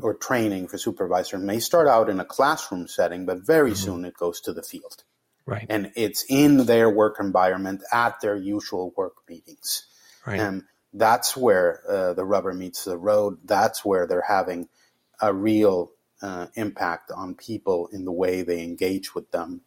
or 0.00 0.14
training 0.14 0.68
for 0.68 0.78
supervisor 0.78 1.38
may 1.38 1.58
start 1.58 1.86
out 1.86 2.08
in 2.08 2.20
a 2.20 2.24
classroom 2.24 2.88
setting, 2.88 3.26
but 3.26 3.46
very 3.46 3.72
mm-hmm. 3.72 3.84
soon 3.84 4.04
it 4.04 4.14
goes 4.14 4.40
to 4.40 4.52
the 4.52 4.62
field. 4.62 5.04
Right. 5.46 5.66
And 5.68 5.92
it's 5.96 6.24
in 6.28 6.66
their 6.66 6.88
work 6.88 7.16
environment 7.20 7.82
at 7.92 8.20
their 8.20 8.36
usual 8.36 8.92
work 8.96 9.16
meetings. 9.28 9.86
Right. 10.26 10.40
And 10.40 10.62
that's 10.92 11.36
where 11.36 11.82
uh, 11.88 12.14
the 12.14 12.24
rubber 12.24 12.52
meets 12.52 12.84
the 12.84 12.96
road. 12.96 13.38
That's 13.44 13.84
where 13.84 14.06
they're 14.06 14.24
having 14.26 14.68
a 15.20 15.34
real 15.34 15.92
uh, 16.22 16.46
impact 16.54 17.10
on 17.10 17.34
people 17.34 17.88
in 17.92 18.04
the 18.04 18.12
way 18.12 18.42
they 18.42 18.62
engage 18.62 19.14
with 19.14 19.30
them, 19.30 19.62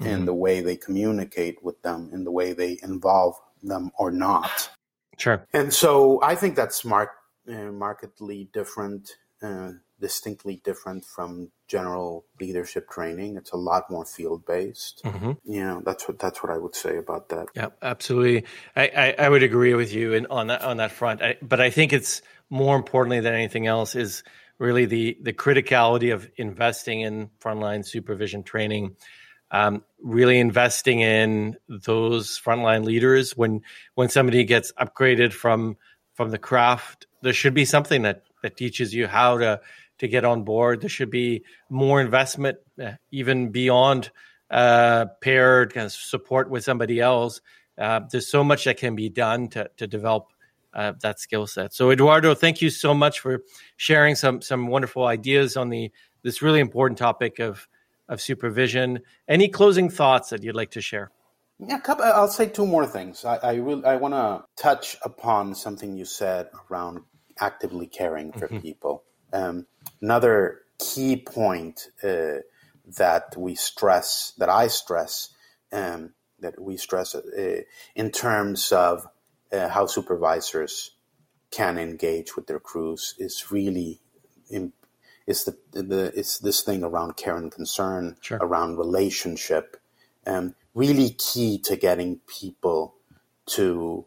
mm-hmm. 0.00 0.10
in 0.10 0.24
the 0.24 0.34
way 0.34 0.60
they 0.60 0.76
communicate 0.76 1.62
with 1.62 1.80
them, 1.82 2.10
in 2.12 2.24
the 2.24 2.30
way 2.30 2.52
they 2.52 2.78
involve 2.82 3.34
them 3.62 3.90
or 3.98 4.10
not. 4.10 4.70
Sure. 5.18 5.46
And 5.52 5.72
so 5.72 6.20
I 6.22 6.34
think 6.34 6.56
that's 6.56 6.76
smart, 6.76 7.10
markedly 7.46 8.48
different 8.52 9.10
uh, 9.42 9.72
distinctly 10.00 10.60
different 10.64 11.04
from 11.04 11.50
general 11.68 12.26
leadership 12.40 12.88
training. 12.90 13.36
It's 13.36 13.52
a 13.52 13.56
lot 13.56 13.90
more 13.90 14.04
field 14.04 14.44
based. 14.44 15.02
Mm-hmm. 15.04 15.32
You 15.44 15.64
know, 15.64 15.82
that's 15.84 16.08
what 16.08 16.18
that's 16.18 16.42
what 16.42 16.52
I 16.52 16.58
would 16.58 16.74
say 16.74 16.96
about 16.96 17.28
that. 17.28 17.46
Yeah, 17.54 17.68
absolutely. 17.80 18.44
I, 18.74 18.88
I, 18.88 19.14
I 19.18 19.28
would 19.28 19.42
agree 19.42 19.74
with 19.74 19.92
you 19.92 20.14
in, 20.14 20.26
on 20.26 20.48
that 20.48 20.62
on 20.62 20.78
that 20.78 20.92
front. 20.92 21.22
I, 21.22 21.36
but 21.42 21.60
I 21.60 21.70
think 21.70 21.92
it's 21.92 22.22
more 22.50 22.76
importantly 22.76 23.20
than 23.20 23.34
anything 23.34 23.66
else 23.66 23.94
is 23.94 24.22
really 24.58 24.84
the 24.86 25.16
the 25.22 25.32
criticality 25.32 26.12
of 26.12 26.30
investing 26.36 27.00
in 27.00 27.30
frontline 27.40 27.84
supervision 27.84 28.42
training. 28.42 28.96
Um, 29.50 29.84
really 30.02 30.40
investing 30.40 31.00
in 31.00 31.56
those 31.68 32.40
frontline 32.40 32.84
leaders 32.84 33.36
when 33.36 33.60
when 33.94 34.08
somebody 34.08 34.44
gets 34.44 34.72
upgraded 34.72 35.32
from 35.32 35.76
from 36.14 36.30
the 36.30 36.38
craft 36.38 37.06
there 37.24 37.32
should 37.32 37.54
be 37.54 37.64
something 37.64 38.02
that 38.02 38.22
that 38.42 38.56
teaches 38.56 38.94
you 38.94 39.08
how 39.08 39.38
to 39.38 39.60
to 39.98 40.08
get 40.08 40.24
on 40.24 40.44
board. 40.44 40.80
There 40.80 40.88
should 40.88 41.10
be 41.10 41.44
more 41.70 42.00
investment, 42.00 42.58
uh, 42.82 42.92
even 43.10 43.50
beyond 43.50 44.10
uh, 44.50 45.06
paired 45.20 45.72
kind 45.72 45.86
of 45.86 45.92
support 45.92 46.50
with 46.50 46.64
somebody 46.64 47.00
else. 47.00 47.40
Uh, 47.78 48.00
there's 48.10 48.28
so 48.28 48.44
much 48.44 48.64
that 48.64 48.76
can 48.76 48.94
be 48.94 49.08
done 49.08 49.48
to 49.48 49.70
to 49.78 49.86
develop 49.86 50.28
uh, 50.74 50.92
that 51.00 51.18
skill 51.18 51.46
set. 51.46 51.72
So, 51.72 51.90
Eduardo, 51.90 52.34
thank 52.34 52.60
you 52.60 52.70
so 52.70 52.94
much 52.94 53.20
for 53.20 53.42
sharing 53.76 54.14
some 54.14 54.42
some 54.42 54.66
wonderful 54.68 55.06
ideas 55.06 55.56
on 55.56 55.70
the 55.70 55.90
this 56.22 56.42
really 56.42 56.60
important 56.60 56.98
topic 56.98 57.38
of 57.38 57.66
of 58.08 58.20
supervision. 58.20 59.00
Any 59.26 59.48
closing 59.48 59.88
thoughts 59.88 60.30
that 60.30 60.42
you'd 60.42 60.54
like 60.54 60.72
to 60.72 60.82
share? 60.82 61.10
Yeah, 61.58 61.80
I'll 61.86 62.28
say 62.28 62.46
two 62.46 62.66
more 62.66 62.86
things. 62.86 63.24
I, 63.24 63.36
I 63.36 63.54
really 63.54 63.84
I 63.84 63.96
want 63.96 64.14
to 64.14 64.44
touch 64.60 64.96
upon 65.02 65.54
something 65.54 65.96
you 65.96 66.04
said 66.04 66.48
around 66.70 67.02
actively 67.40 67.86
caring 67.86 68.32
for 68.32 68.48
mm-hmm. 68.48 68.58
people. 68.58 69.04
Um, 69.32 69.66
another 70.00 70.62
key 70.78 71.16
point 71.16 71.88
uh, 72.02 72.40
that 72.96 73.34
we 73.36 73.54
stress, 73.54 74.32
that 74.38 74.48
I 74.48 74.68
stress, 74.68 75.30
um, 75.72 76.14
that 76.40 76.60
we 76.60 76.76
stress 76.76 77.14
uh, 77.14 77.62
in 77.94 78.10
terms 78.10 78.72
of 78.72 79.06
uh, 79.52 79.68
how 79.68 79.86
supervisors 79.86 80.92
can 81.50 81.78
engage 81.78 82.36
with 82.36 82.46
their 82.46 82.60
crews 82.60 83.14
is 83.18 83.50
really 83.50 84.00
in, 84.50 84.72
is 85.26 85.44
the, 85.44 85.56
the 85.72 86.12
it's 86.16 86.38
this 86.38 86.62
thing 86.62 86.82
around 86.82 87.16
care 87.16 87.36
and 87.36 87.50
concern, 87.50 88.16
sure. 88.20 88.38
around 88.40 88.76
relationship, 88.76 89.76
um, 90.26 90.54
really 90.74 91.10
key 91.10 91.58
to 91.58 91.76
getting 91.76 92.20
people 92.26 92.94
to 93.46 94.04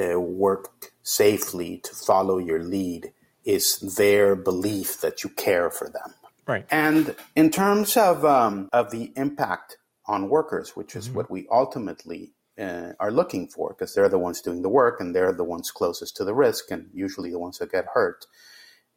uh, 0.00 0.18
work 0.18 0.89
safely, 1.02 1.78
to 1.78 1.94
follow 1.94 2.38
your 2.38 2.62
lead, 2.62 3.12
is 3.44 3.78
their 3.96 4.36
belief 4.36 5.00
that 5.00 5.24
you 5.24 5.30
care 5.30 5.70
for 5.70 5.88
them. 5.88 6.14
Right. 6.46 6.66
And 6.70 7.14
in 7.36 7.50
terms 7.50 7.96
of 7.96 8.24
um, 8.24 8.68
of 8.72 8.90
the 8.90 9.12
impact 9.16 9.78
on 10.06 10.28
workers, 10.28 10.70
which 10.76 10.96
is 10.96 11.06
mm-hmm. 11.06 11.16
what 11.16 11.30
we 11.30 11.46
ultimately 11.50 12.32
uh, 12.58 12.92
are 12.98 13.12
looking 13.12 13.48
for, 13.48 13.70
because 13.70 13.94
they're 13.94 14.08
the 14.08 14.18
ones 14.18 14.40
doing 14.40 14.62
the 14.62 14.68
work 14.68 15.00
and 15.00 15.14
they're 15.14 15.32
the 15.32 15.44
ones 15.44 15.70
closest 15.70 16.16
to 16.16 16.24
the 16.24 16.34
risk, 16.34 16.70
and 16.70 16.90
usually 16.92 17.30
the 17.30 17.38
ones 17.38 17.58
that 17.58 17.72
get 17.72 17.86
hurt. 17.94 18.26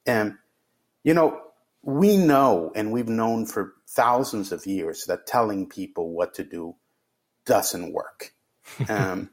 And 0.06 0.36
you 1.04 1.14
know, 1.14 1.40
we 1.84 2.18
know, 2.18 2.72
and 2.76 2.92
we've 2.92 3.10
known 3.10 3.46
for 3.46 3.74
thousands 3.88 4.52
of 4.52 4.66
years 4.66 5.06
that 5.06 5.28
telling 5.28 5.68
people 5.68 6.12
what 6.12 6.34
to 6.36 6.44
do 6.44 6.76
doesn't 7.46 7.94
work. 7.94 8.34
Um, 8.90 9.30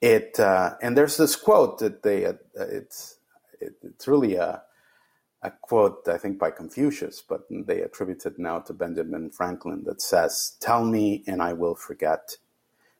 it 0.00 0.38
uh, 0.38 0.74
and 0.82 0.96
there's 0.96 1.16
this 1.16 1.36
quote 1.36 1.78
that 1.78 2.02
they 2.02 2.26
uh, 2.26 2.34
it's 2.54 3.18
it, 3.60 3.74
it's 3.82 4.06
really 4.06 4.34
a 4.36 4.62
a 5.42 5.52
quote 5.62 6.08
I 6.08 6.18
think 6.18 6.38
by 6.38 6.50
Confucius, 6.50 7.22
but 7.26 7.42
they 7.50 7.80
attribute 7.82 8.26
it 8.26 8.38
now 8.38 8.58
to 8.60 8.72
Benjamin 8.72 9.30
Franklin 9.30 9.84
that 9.84 10.02
says, 10.02 10.56
"Tell 10.60 10.84
me 10.84 11.24
and 11.26 11.42
I 11.42 11.52
will 11.52 11.74
forget, 11.74 12.36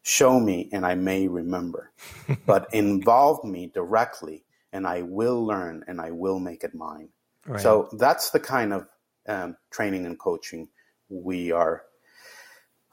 show 0.02 0.38
me 0.38 0.68
and 0.72 0.86
I 0.86 0.94
may 0.94 1.28
remember, 1.28 1.92
but 2.46 2.68
involve 2.72 3.44
me 3.44 3.70
directly 3.72 4.44
and 4.72 4.86
I 4.86 5.02
will 5.02 5.44
learn 5.44 5.84
and 5.88 6.00
I 6.00 6.10
will 6.12 6.38
make 6.38 6.64
it 6.64 6.74
mine." 6.74 7.08
Right. 7.46 7.60
So 7.60 7.88
that's 7.92 8.30
the 8.30 8.40
kind 8.40 8.72
of 8.72 8.86
um, 9.28 9.56
training 9.70 10.06
and 10.06 10.18
coaching 10.18 10.68
we 11.08 11.52
are 11.52 11.84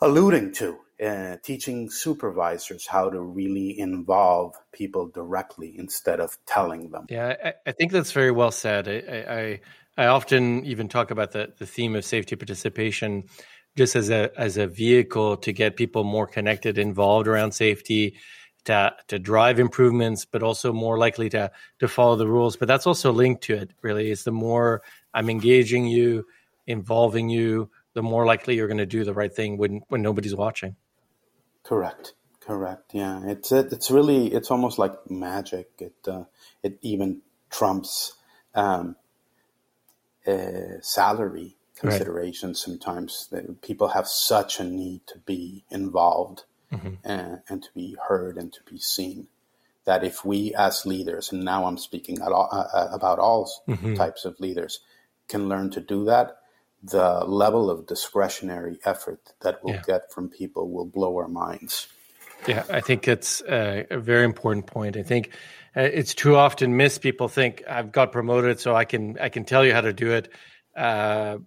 alluding 0.01 0.51
to 0.53 0.77
uh, 1.03 1.37
teaching 1.43 1.89
supervisors 1.89 2.87
how 2.87 3.09
to 3.09 3.19
really 3.19 3.77
involve 3.77 4.55
people 4.71 5.07
directly 5.07 5.75
instead 5.77 6.19
of 6.19 6.37
telling 6.45 6.91
them. 6.91 7.05
Yeah, 7.09 7.35
I, 7.43 7.53
I 7.65 7.71
think 7.71 7.91
that's 7.91 8.11
very 8.11 8.31
well 8.31 8.51
said. 8.51 8.87
I, 8.87 9.59
I, 9.97 10.03
I 10.05 10.07
often 10.07 10.65
even 10.65 10.87
talk 10.87 11.11
about 11.11 11.31
the, 11.31 11.53
the 11.57 11.65
theme 11.65 11.95
of 11.95 12.05
safety 12.05 12.35
participation 12.35 13.25
just 13.75 13.95
as 13.95 14.09
a 14.09 14.31
as 14.37 14.57
a 14.57 14.67
vehicle 14.67 15.37
to 15.37 15.51
get 15.51 15.75
people 15.75 16.03
more 16.03 16.27
connected, 16.27 16.77
involved 16.77 17.27
around 17.27 17.53
safety, 17.53 18.15
to 18.65 18.93
to 19.07 19.19
drive 19.19 19.59
improvements, 19.59 20.25
but 20.25 20.43
also 20.43 20.71
more 20.71 20.97
likely 20.97 21.29
to 21.29 21.51
to 21.79 21.87
follow 21.87 22.15
the 22.15 22.27
rules. 22.27 22.55
But 22.55 22.67
that's 22.67 22.87
also 22.87 23.11
linked 23.11 23.43
to 23.45 23.55
it. 23.55 23.71
Really, 23.81 24.11
is 24.11 24.23
the 24.23 24.31
more 24.31 24.83
I'm 25.13 25.29
engaging 25.29 25.87
you, 25.87 26.25
involving 26.67 27.29
you, 27.29 27.69
the 27.93 28.03
more 28.03 28.25
likely 28.25 28.55
you're 28.55 28.67
going 28.67 28.77
to 28.77 28.85
do 28.85 29.03
the 29.03 29.13
right 29.13 29.33
thing 29.33 29.57
when 29.57 29.81
when 29.89 30.01
nobody's 30.01 30.35
watching. 30.35 30.75
Correct. 31.63 32.13
Correct. 32.39 32.93
Yeah. 32.93 33.21
It's 33.25 33.51
it, 33.51 33.71
it's 33.71 33.89
really 33.89 34.33
it's 34.33 34.51
almost 34.51 34.77
like 34.77 35.09
magic. 35.09 35.69
It 35.79 35.95
uh, 36.07 36.25
it 36.61 36.77
even 36.81 37.21
trumps 37.49 38.13
um, 38.53 38.95
uh, 40.27 40.81
salary 40.81 41.55
considerations. 41.75 42.65
Right. 42.67 42.73
Sometimes 42.73 43.33
people 43.61 43.89
have 43.89 44.07
such 44.07 44.59
a 44.59 44.63
need 44.63 45.01
to 45.07 45.19
be 45.19 45.63
involved 45.69 46.43
mm-hmm. 46.71 46.95
and, 47.03 47.41
and, 47.49 47.63
to 47.63 47.69
be 47.73 47.95
heard 48.07 48.37
and 48.37 48.51
to 48.53 48.59
be 48.69 48.77
seen 48.77 49.27
that 49.85 50.03
if 50.03 50.23
we 50.23 50.53
as 50.55 50.85
leaders, 50.85 51.31
and 51.31 51.43
now 51.43 51.65
I'm 51.65 51.77
speaking 51.77 52.21
all, 52.21 52.49
uh, 52.51 52.77
uh, 52.77 52.89
about 52.93 53.19
all 53.19 53.51
mm-hmm. 53.67 53.95
types 53.95 54.25
of 54.25 54.39
leaders, 54.39 54.79
can 55.27 55.49
learn 55.49 55.71
to 55.71 55.81
do 55.81 56.05
that, 56.05 56.37
the 56.83 57.23
level 57.25 57.69
of 57.69 57.87
discretionary 57.87 58.77
effort 58.83 59.33
that 59.41 59.63
we'll 59.63 59.75
yeah. 59.75 59.81
get 59.87 60.11
from 60.11 60.29
people 60.29 60.69
will 60.69 60.85
blow 60.85 61.15
our 61.17 61.29
minds. 61.29 61.87
Yeah, 62.45 62.65
I 62.69 62.81
think 62.81 63.07
it's 63.07 63.41
a, 63.41 63.85
a 63.89 63.99
very 63.99 64.25
important 64.25 64.67
point. 64.67 64.97
I 64.97 65.03
think 65.03 65.31
uh, 65.77 65.81
it's 65.81 66.13
too 66.13 66.35
often 66.35 66.75
missed. 66.75 67.01
People 67.01 67.29
think 67.29 67.63
I've 67.69 67.91
got 67.91 68.11
promoted, 68.11 68.59
so 68.59 68.75
I 68.75 68.83
can 68.83 69.17
I 69.19 69.29
can 69.29 69.45
tell 69.45 69.65
you 69.65 69.73
how 69.73 69.81
to 69.81 69.93
do 69.93 70.11
it, 70.11 70.29
uh, 70.75 71.37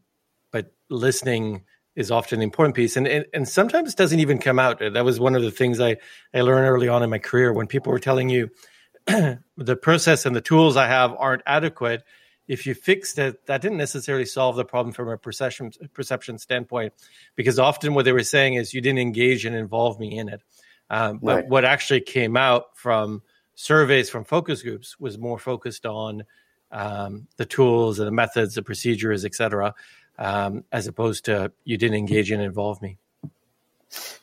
but 0.50 0.72
listening 0.88 1.64
is 1.94 2.10
often 2.10 2.38
the 2.38 2.44
important 2.44 2.74
piece, 2.74 2.96
and, 2.96 3.06
and 3.06 3.26
and 3.34 3.46
sometimes 3.46 3.92
it 3.92 3.96
doesn't 3.96 4.20
even 4.20 4.38
come 4.38 4.58
out. 4.58 4.78
That 4.78 5.04
was 5.04 5.20
one 5.20 5.34
of 5.34 5.42
the 5.42 5.50
things 5.50 5.80
I 5.80 5.98
I 6.32 6.40
learned 6.40 6.66
early 6.66 6.88
on 6.88 7.02
in 7.02 7.10
my 7.10 7.18
career 7.18 7.52
when 7.52 7.66
people 7.66 7.92
were 7.92 7.98
telling 7.98 8.30
you 8.30 8.50
the 9.06 9.76
process 9.80 10.24
and 10.24 10.34
the 10.34 10.40
tools 10.40 10.76
I 10.78 10.86
have 10.86 11.14
aren't 11.18 11.42
adequate. 11.46 12.04
If 12.48 12.66
you 12.66 12.74
fixed 12.74 13.18
it, 13.18 13.46
that 13.46 13.60
didn't 13.60 13.78
necessarily 13.78 14.24
solve 14.24 14.56
the 14.56 14.64
problem 14.64 14.92
from 14.92 15.08
a 15.08 15.18
perception 15.18 15.72
perception 15.92 16.38
standpoint, 16.38 16.92
because 17.34 17.58
often 17.58 17.94
what 17.94 18.04
they 18.04 18.12
were 18.12 18.22
saying 18.22 18.54
is 18.54 18.72
you 18.72 18.80
didn't 18.80 19.00
engage 19.00 19.44
and 19.44 19.56
involve 19.56 19.98
me 19.98 20.16
in 20.16 20.28
it. 20.28 20.42
Um, 20.88 21.18
right. 21.22 21.36
But 21.36 21.48
what 21.48 21.64
actually 21.64 22.02
came 22.02 22.36
out 22.36 22.76
from 22.76 23.22
surveys 23.54 24.08
from 24.10 24.24
focus 24.24 24.62
groups 24.62 25.00
was 25.00 25.18
more 25.18 25.38
focused 25.38 25.86
on 25.86 26.24
um, 26.70 27.26
the 27.36 27.46
tools 27.46 27.98
and 27.98 28.06
the 28.06 28.12
methods, 28.12 28.54
the 28.54 28.62
procedures, 28.62 29.24
et 29.24 29.34
cetera, 29.34 29.74
um, 30.18 30.64
as 30.70 30.86
opposed 30.86 31.24
to 31.24 31.50
you 31.64 31.76
didn't 31.76 31.96
engage 31.96 32.30
and 32.30 32.42
involve 32.42 32.80
me. 32.82 32.98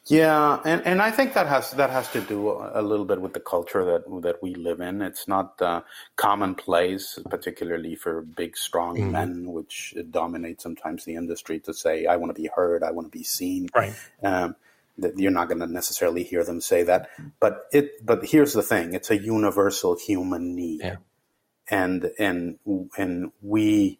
Yeah, 0.06 0.60
and, 0.66 0.86
and 0.86 1.02
I 1.02 1.12
think 1.12 1.34
that 1.34 1.48
has 1.48 1.72
that 1.72 1.90
has 1.90 2.12
to 2.12 2.22
do 2.22 2.52
a 2.52 2.82
little 2.82 3.06
bit 3.06 3.22
with 3.22 3.34
the 3.34 3.40
culture 3.40 3.86
that 3.86 4.22
that 4.22 4.44
we 4.44 4.54
live 4.54 4.82
in. 4.82 5.02
It's 5.02 5.28
not 5.28 5.62
uh, 5.62 5.82
commonplace, 6.18 7.18
particularly 7.30 7.96
for 7.96 8.22
big, 8.22 8.58
strong 8.58 8.98
mm-hmm. 8.98 9.12
men, 9.12 9.52
which 9.52 9.96
dominate 10.12 10.62
sometimes 10.62 11.06
the 11.06 11.16
industry, 11.16 11.60
to 11.62 11.74
say, 11.74 12.06
"I 12.06 12.18
want 12.18 12.36
to 12.36 12.42
be 12.42 12.50
heard, 12.54 12.84
I 12.84 12.92
want 12.92 13.12
to 13.12 13.18
be 13.18 13.24
seen." 13.24 13.70
Right. 13.74 13.94
Um, 14.22 14.56
that 14.98 15.18
you're 15.18 15.32
not 15.32 15.48
going 15.48 15.60
to 15.60 15.68
necessarily 15.68 16.24
hear 16.24 16.44
them 16.44 16.62
say 16.62 16.84
that 16.84 17.10
but 17.40 17.66
it 17.72 18.06
but 18.06 18.24
here's 18.24 18.54
the 18.54 18.62
thing 18.62 18.94
it's 18.94 19.10
a 19.10 19.18
universal 19.18 19.98
human 19.98 20.56
need 20.56 20.82
yeah. 20.82 20.98
and 21.68 22.12
and 22.20 22.60
and 22.96 23.32
we 23.42 23.98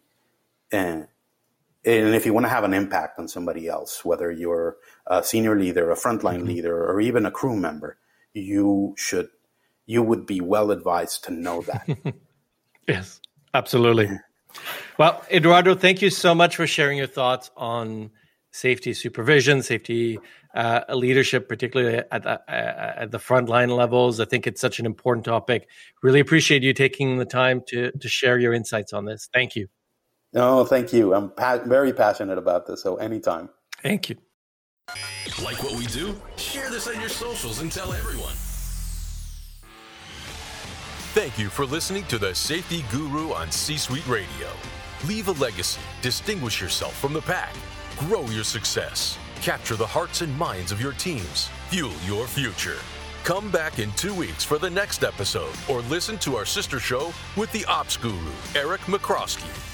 and, 0.70 1.08
and 1.86 2.14
if 2.14 2.24
you 2.26 2.32
want 2.32 2.44
to 2.44 2.50
have 2.50 2.64
an 2.64 2.74
impact 2.74 3.18
on 3.18 3.28
somebody 3.28 3.68
else 3.68 4.04
whether 4.04 4.30
you're 4.30 4.76
a 5.06 5.22
senior 5.22 5.58
leader 5.58 5.90
a 5.90 5.94
frontline 5.94 6.38
mm-hmm. 6.38 6.48
leader 6.48 6.84
or 6.84 7.00
even 7.00 7.26
a 7.26 7.30
crew 7.30 7.56
member 7.56 7.96
you 8.32 8.94
should 8.96 9.28
you 9.86 10.02
would 10.02 10.26
be 10.26 10.40
well 10.40 10.70
advised 10.70 11.24
to 11.24 11.32
know 11.32 11.62
that 11.62 12.14
yes 12.88 13.20
absolutely 13.52 14.10
well 14.98 15.22
eduardo 15.30 15.74
thank 15.74 16.02
you 16.02 16.10
so 16.10 16.34
much 16.34 16.56
for 16.56 16.66
sharing 16.66 16.98
your 16.98 17.06
thoughts 17.06 17.50
on 17.56 18.10
safety 18.54 18.94
supervision, 18.94 19.62
safety 19.62 20.16
uh, 20.54 20.82
leadership, 20.94 21.48
particularly 21.48 22.02
at 22.10 22.22
the, 22.22 22.30
uh, 22.30 22.94
at 22.96 23.10
the 23.10 23.18
frontline 23.18 23.76
levels. 23.76 24.20
I 24.20 24.26
think 24.26 24.46
it's 24.46 24.60
such 24.60 24.78
an 24.78 24.86
important 24.86 25.24
topic. 25.24 25.68
Really 26.04 26.20
appreciate 26.20 26.62
you 26.62 26.72
taking 26.72 27.18
the 27.18 27.24
time 27.24 27.62
to 27.68 27.90
to 27.90 28.08
share 28.08 28.38
your 28.38 28.54
insights 28.54 28.92
on 28.92 29.06
this. 29.06 29.28
Thank 29.34 29.56
you. 29.56 29.66
No, 30.34 30.64
thank 30.64 30.92
you. 30.92 31.14
I'm 31.14 31.30
pa- 31.30 31.62
very 31.64 31.92
passionate 31.92 32.38
about 32.38 32.66
this, 32.66 32.82
so 32.82 32.96
anytime. 32.96 33.48
Thank 33.82 34.10
you. 34.10 34.16
Like 35.42 35.62
what 35.62 35.74
we 35.76 35.86
do? 35.86 36.20
Share 36.36 36.70
this 36.70 36.86
on 36.86 37.00
your 37.00 37.08
socials 37.08 37.60
and 37.60 37.72
tell 37.72 37.92
everyone. 37.92 38.34
Thank 41.14 41.38
you 41.38 41.48
for 41.48 41.64
listening 41.64 42.04
to 42.06 42.18
the 42.18 42.34
Safety 42.34 42.84
Guru 42.90 43.32
on 43.32 43.50
C 43.50 43.76
Suite 43.78 44.06
Radio. 44.06 44.48
Leave 45.06 45.28
a 45.28 45.32
legacy, 45.32 45.80
distinguish 46.02 46.60
yourself 46.60 46.98
from 46.98 47.12
the 47.12 47.22
pack 47.22 47.54
Grow 47.96 48.26
your 48.26 48.44
success. 48.44 49.16
Capture 49.40 49.76
the 49.76 49.86
hearts 49.86 50.20
and 50.20 50.36
minds 50.36 50.72
of 50.72 50.80
your 50.80 50.92
teams. 50.92 51.48
Fuel 51.68 51.92
your 52.04 52.26
future. 52.26 52.78
Come 53.22 53.50
back 53.50 53.78
in 53.78 53.92
two 53.92 54.14
weeks 54.14 54.42
for 54.42 54.58
the 54.58 54.68
next 54.68 55.04
episode 55.04 55.54
or 55.68 55.80
listen 55.82 56.18
to 56.18 56.36
our 56.36 56.44
sister 56.44 56.80
show 56.80 57.12
with 57.36 57.52
the 57.52 57.64
Ops 57.66 57.96
Guru, 57.96 58.32
Eric 58.54 58.80
Michrowski. 58.82 59.73